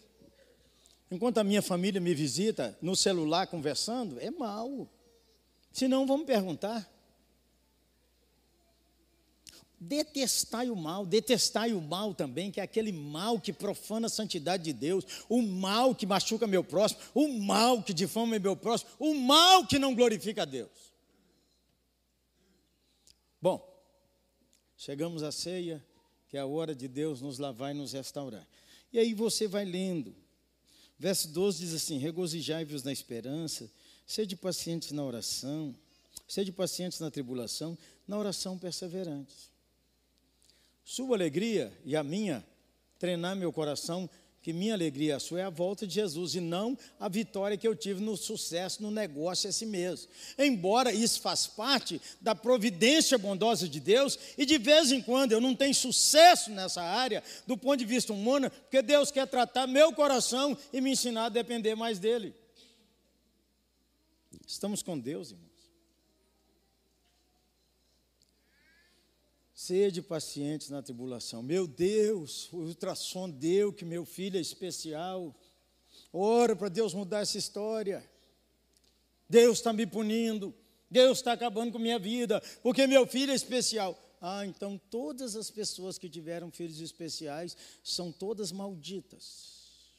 enquanto 1.11 1.39
a 1.39 1.45
minha 1.45 1.63
família 1.63 2.01
me 2.01 2.15
visita 2.15 2.77
no 2.81 2.95
celular 2.95 3.47
conversando, 3.47 4.19
é 4.21 4.31
mal. 4.31 4.89
Se 5.73 5.89
não, 5.89 6.07
vamos 6.07 6.27
perguntar. 6.27 6.89
Detestai 9.81 10.71
o 10.71 10.77
mal, 10.77 11.07
detestai 11.07 11.73
o 11.73 11.81
mal 11.81 12.13
também, 12.13 12.51
que 12.51 12.59
é 12.59 12.65
aquele 12.65 12.91
mal 12.91 13.41
que 13.41 13.53
profana 13.53 14.09
a 14.09 14.11
santidade 14.11 14.65
de 14.65 14.73
Deus, 14.73 15.05
o 15.29 15.41
mal 15.41 15.95
que 15.95 16.05
machuca 16.05 16.49
meu 16.49 16.65
próximo, 16.65 17.01
o 17.15 17.29
mal 17.29 17.81
que 17.81 17.95
difama 17.95 18.39
meu 18.41 18.57
próximo, 18.57 18.91
o 18.99 19.15
mal 19.15 19.65
que 19.65 19.79
não 19.79 19.95
glorifica 19.95 20.43
a 20.43 20.45
Deus. 20.45 20.69
Bom, 23.41 23.79
Chegamos 24.81 25.25
à 25.25 25.33
ceia, 25.33 25.85
que 26.29 26.37
é 26.37 26.41
a 26.41 26.47
hora 26.47 26.73
de 26.73 26.87
Deus 26.87 27.21
nos 27.21 27.41
lavar 27.41 27.75
e 27.75 27.79
nos 27.79 27.93
restaurar. 27.93 28.47
E 28.93 28.99
aí 28.99 29.13
você 29.13 29.49
vai 29.49 29.65
lendo. 29.65 30.15
Verso 30.97 31.27
12 31.29 31.59
diz 31.59 31.75
assim: 31.75 31.99
Regozijai-vos 31.99 32.85
na 32.85 32.93
esperança, 32.93 33.69
sede 34.07 34.37
pacientes 34.37 34.93
na 34.93 35.03
oração, 35.05 35.75
sede 36.29 36.53
pacientes 36.53 37.01
na 37.01 37.11
tribulação, 37.11 37.77
na 38.07 38.17
oração 38.17 38.57
perseverantes. 38.57 39.51
Sua 40.85 41.17
alegria 41.17 41.77
e 41.85 41.97
a 41.97 42.05
minha, 42.05 42.47
treinar 43.01 43.35
meu 43.35 43.53
coração 43.53 44.09
que 44.49 44.53
minha 44.55 44.73
alegria 44.73 45.17
a 45.17 45.21
sua 45.21 45.41
é 45.41 45.45
a 45.45 45.51
volta 45.51 45.87
de 45.87 45.93
Jesus 45.93 46.35
e 46.35 46.41
não 46.41 46.75
a 46.99 47.07
vitória 47.07 47.55
que 47.55 47.69
eu 47.69 47.77
tive 47.77 48.01
no 48.03 48.17
sucesso 48.17 48.83
no 48.83 48.91
negócio 48.91 49.47
esse 49.47 49.67
mês. 49.67 50.09
Embora 50.39 50.91
isso 50.91 51.21
faz 51.21 51.47
parte 51.47 52.01
da 52.19 52.35
providência 52.35 53.19
bondosa 53.19 53.69
de 53.69 53.79
Deus 53.79 54.19
e 54.39 54.47
de 54.47 54.57
vez 54.57 54.91
em 54.91 55.03
quando 55.03 55.33
eu 55.33 55.41
não 55.41 55.55
tenho 55.55 55.75
sucesso 55.75 56.51
nessa 56.51 56.81
área 56.81 57.23
do 57.47 57.59
ponto 57.59 57.77
de 57.77 57.85
vista 57.85 58.11
humano, 58.11 58.51
porque 58.51 58.81
Deus 58.81 59.11
quer 59.11 59.27
tratar 59.27 59.67
meu 59.67 59.93
coração 59.93 60.57
e 60.73 60.81
me 60.81 60.93
ensinar 60.93 61.27
a 61.27 61.29
depender 61.29 61.75
mais 61.75 61.99
dele. 61.99 62.35
Estamos 64.47 64.83
com 64.83 64.99
Deus, 64.99 65.33
irmão. 65.33 65.48
Sede 69.59 70.01
pacientes 70.01 70.71
na 70.71 70.81
tribulação. 70.81 71.43
Meu 71.43 71.67
Deus, 71.67 72.49
o 72.53 72.59
ultrassom 72.59 73.29
deu 73.29 73.73
que 73.73 73.85
meu 73.85 74.05
filho 74.05 74.39
é 74.39 74.41
especial. 74.41 75.35
Ora 76.13 76.55
para 76.55 76.69
Deus 76.69 76.95
mudar 76.95 77.23
essa 77.23 77.37
história. 77.37 78.09
Deus 79.29 79.59
está 79.59 79.73
me 79.73 79.85
punindo. 79.85 80.55
Deus 80.89 81.19
está 81.19 81.33
acabando 81.33 81.73
com 81.73 81.79
minha 81.81 81.99
vida, 81.99 82.41
porque 82.63 82.87
meu 82.87 83.05
filho 83.05 83.33
é 83.33 83.35
especial. 83.35 83.99
Ah, 84.21 84.47
então 84.47 84.81
todas 84.91 85.35
as 85.35 85.51
pessoas 85.51 85.99
que 85.99 86.09
tiveram 86.09 86.53
filhos 86.53 86.81
especiais 86.81 87.57
são 87.83 88.13
todas 88.13 88.53
malditas. 88.53 89.91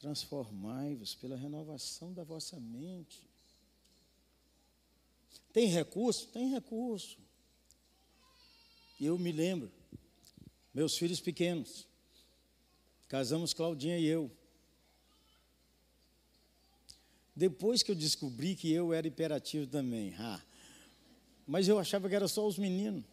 Transformai-vos 0.00 1.14
pela 1.14 1.36
renovação 1.36 2.12
da 2.12 2.24
vossa 2.24 2.58
mente. 2.58 3.22
Tem 5.52 5.68
recurso? 5.68 6.26
Tem 6.32 6.50
recurso. 6.50 7.22
Eu 9.00 9.18
me 9.18 9.32
lembro, 9.32 9.70
meus 10.72 10.96
filhos 10.96 11.20
pequenos, 11.20 11.86
casamos 13.08 13.52
Claudinha 13.52 13.98
e 13.98 14.06
eu. 14.06 14.30
Depois 17.34 17.82
que 17.82 17.90
eu 17.90 17.96
descobri 17.96 18.54
que 18.54 18.72
eu 18.72 18.92
era 18.92 19.06
hiperativo 19.06 19.66
também, 19.66 20.14
ah, 20.18 20.40
mas 21.46 21.66
eu 21.66 21.78
achava 21.78 22.08
que 22.08 22.14
era 22.14 22.28
só 22.28 22.46
os 22.46 22.56
meninos. 22.56 23.04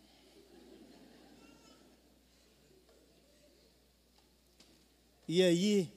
E 5.28 5.42
aí, 5.42 5.92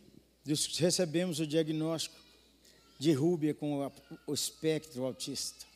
recebemos 0.78 1.40
o 1.40 1.46
diagnóstico 1.46 2.16
de 2.98 3.12
Rúbia 3.12 3.52
com 3.52 3.90
o 4.26 4.32
espectro 4.32 5.04
autista. 5.04 5.66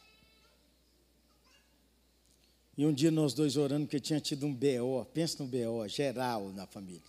E 2.79 2.87
um 2.87 2.93
dia 2.93 3.11
nós 3.11 3.35
dois 3.35 3.57
orando, 3.57 3.87
porque 3.87 3.99
tinha 3.99 4.21
tido 4.21 4.47
um 4.47 4.55
BO, 4.55 5.05
pensa 5.13 5.43
no 5.43 5.51
BO, 5.51 5.89
geral 5.89 6.53
na 6.53 6.65
família. 6.65 7.03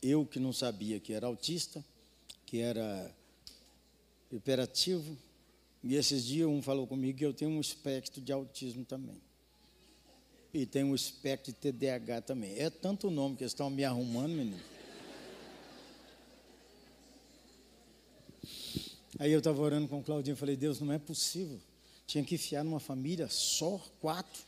Eu 0.00 0.24
que 0.24 0.40
não 0.40 0.54
sabia 0.54 0.98
que 0.98 1.12
era 1.12 1.26
autista, 1.26 1.84
que 2.46 2.58
era 2.58 3.14
hiperativo, 4.32 5.18
e 5.84 5.96
esses 5.96 6.24
dias 6.24 6.48
um 6.48 6.62
falou 6.62 6.86
comigo 6.86 7.18
que 7.18 7.26
eu 7.26 7.34
tenho 7.34 7.50
um 7.50 7.60
espectro 7.60 8.22
de 8.22 8.32
autismo 8.32 8.86
também. 8.86 9.20
E 10.54 10.64
tenho 10.64 10.86
um 10.86 10.94
espectro 10.94 11.52
de 11.52 11.58
TDAH 11.58 12.22
também. 12.22 12.58
É 12.58 12.70
tanto 12.70 13.10
nome 13.10 13.36
que 13.36 13.42
eles 13.42 13.52
estão 13.52 13.68
me 13.68 13.84
arrumando, 13.84 14.30
menino. 14.30 14.62
Aí 19.18 19.30
eu 19.30 19.40
estava 19.40 19.60
orando 19.60 19.88
com 19.88 19.98
o 19.98 20.02
Claudinho 20.02 20.32
e 20.32 20.38
falei, 20.38 20.56
Deus, 20.56 20.80
não 20.80 20.90
é 20.90 20.98
possível. 20.98 21.60
Tinha 22.08 22.24
que 22.24 22.36
enfiar 22.36 22.64
numa 22.64 22.80
família 22.80 23.28
só 23.28 23.78
quatro. 24.00 24.42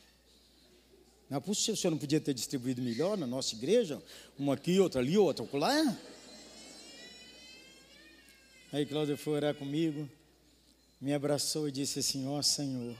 Não 1.29 1.37
é 1.37 1.39
possível, 1.39 1.75
o 1.75 1.77
senhor 1.77 1.91
não 1.91 1.99
podia 1.99 2.19
ter 2.19 2.33
distribuído 2.33 2.81
melhor 2.81 3.15
na 3.15 3.27
nossa 3.27 3.53
igreja? 3.53 4.01
Uma 4.37 4.55
aqui, 4.55 4.79
outra 4.79 4.99
ali, 4.99 5.15
outra 5.15 5.47
lá. 5.53 5.97
Aí 8.73 8.83
Cláudia 8.83 9.15
foi 9.15 9.33
orar 9.33 9.53
comigo, 9.53 10.09
me 10.99 11.13
abraçou 11.13 11.69
e 11.69 11.71
disse 11.71 11.99
assim: 11.99 12.25
Ó 12.25 12.39
oh, 12.39 12.43
Senhor, 12.43 12.97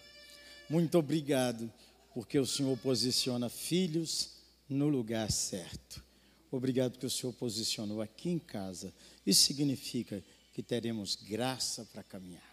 muito 0.70 0.96
obrigado, 0.96 1.72
porque 2.14 2.38
o 2.38 2.46
Senhor 2.46 2.78
posiciona 2.78 3.50
filhos 3.50 4.30
no 4.70 4.88
lugar 4.88 5.32
certo. 5.32 6.04
Obrigado 6.52 7.00
que 7.00 7.06
o 7.08 7.10
Senhor 7.10 7.34
posicionou 7.34 8.00
aqui 8.00 8.30
em 8.30 8.38
casa. 8.38 8.94
Isso 9.26 9.42
significa 9.42 10.24
que 10.54 10.62
teremos 10.62 11.16
graça 11.16 11.84
para 11.92 12.04
caminhar. 12.04 12.51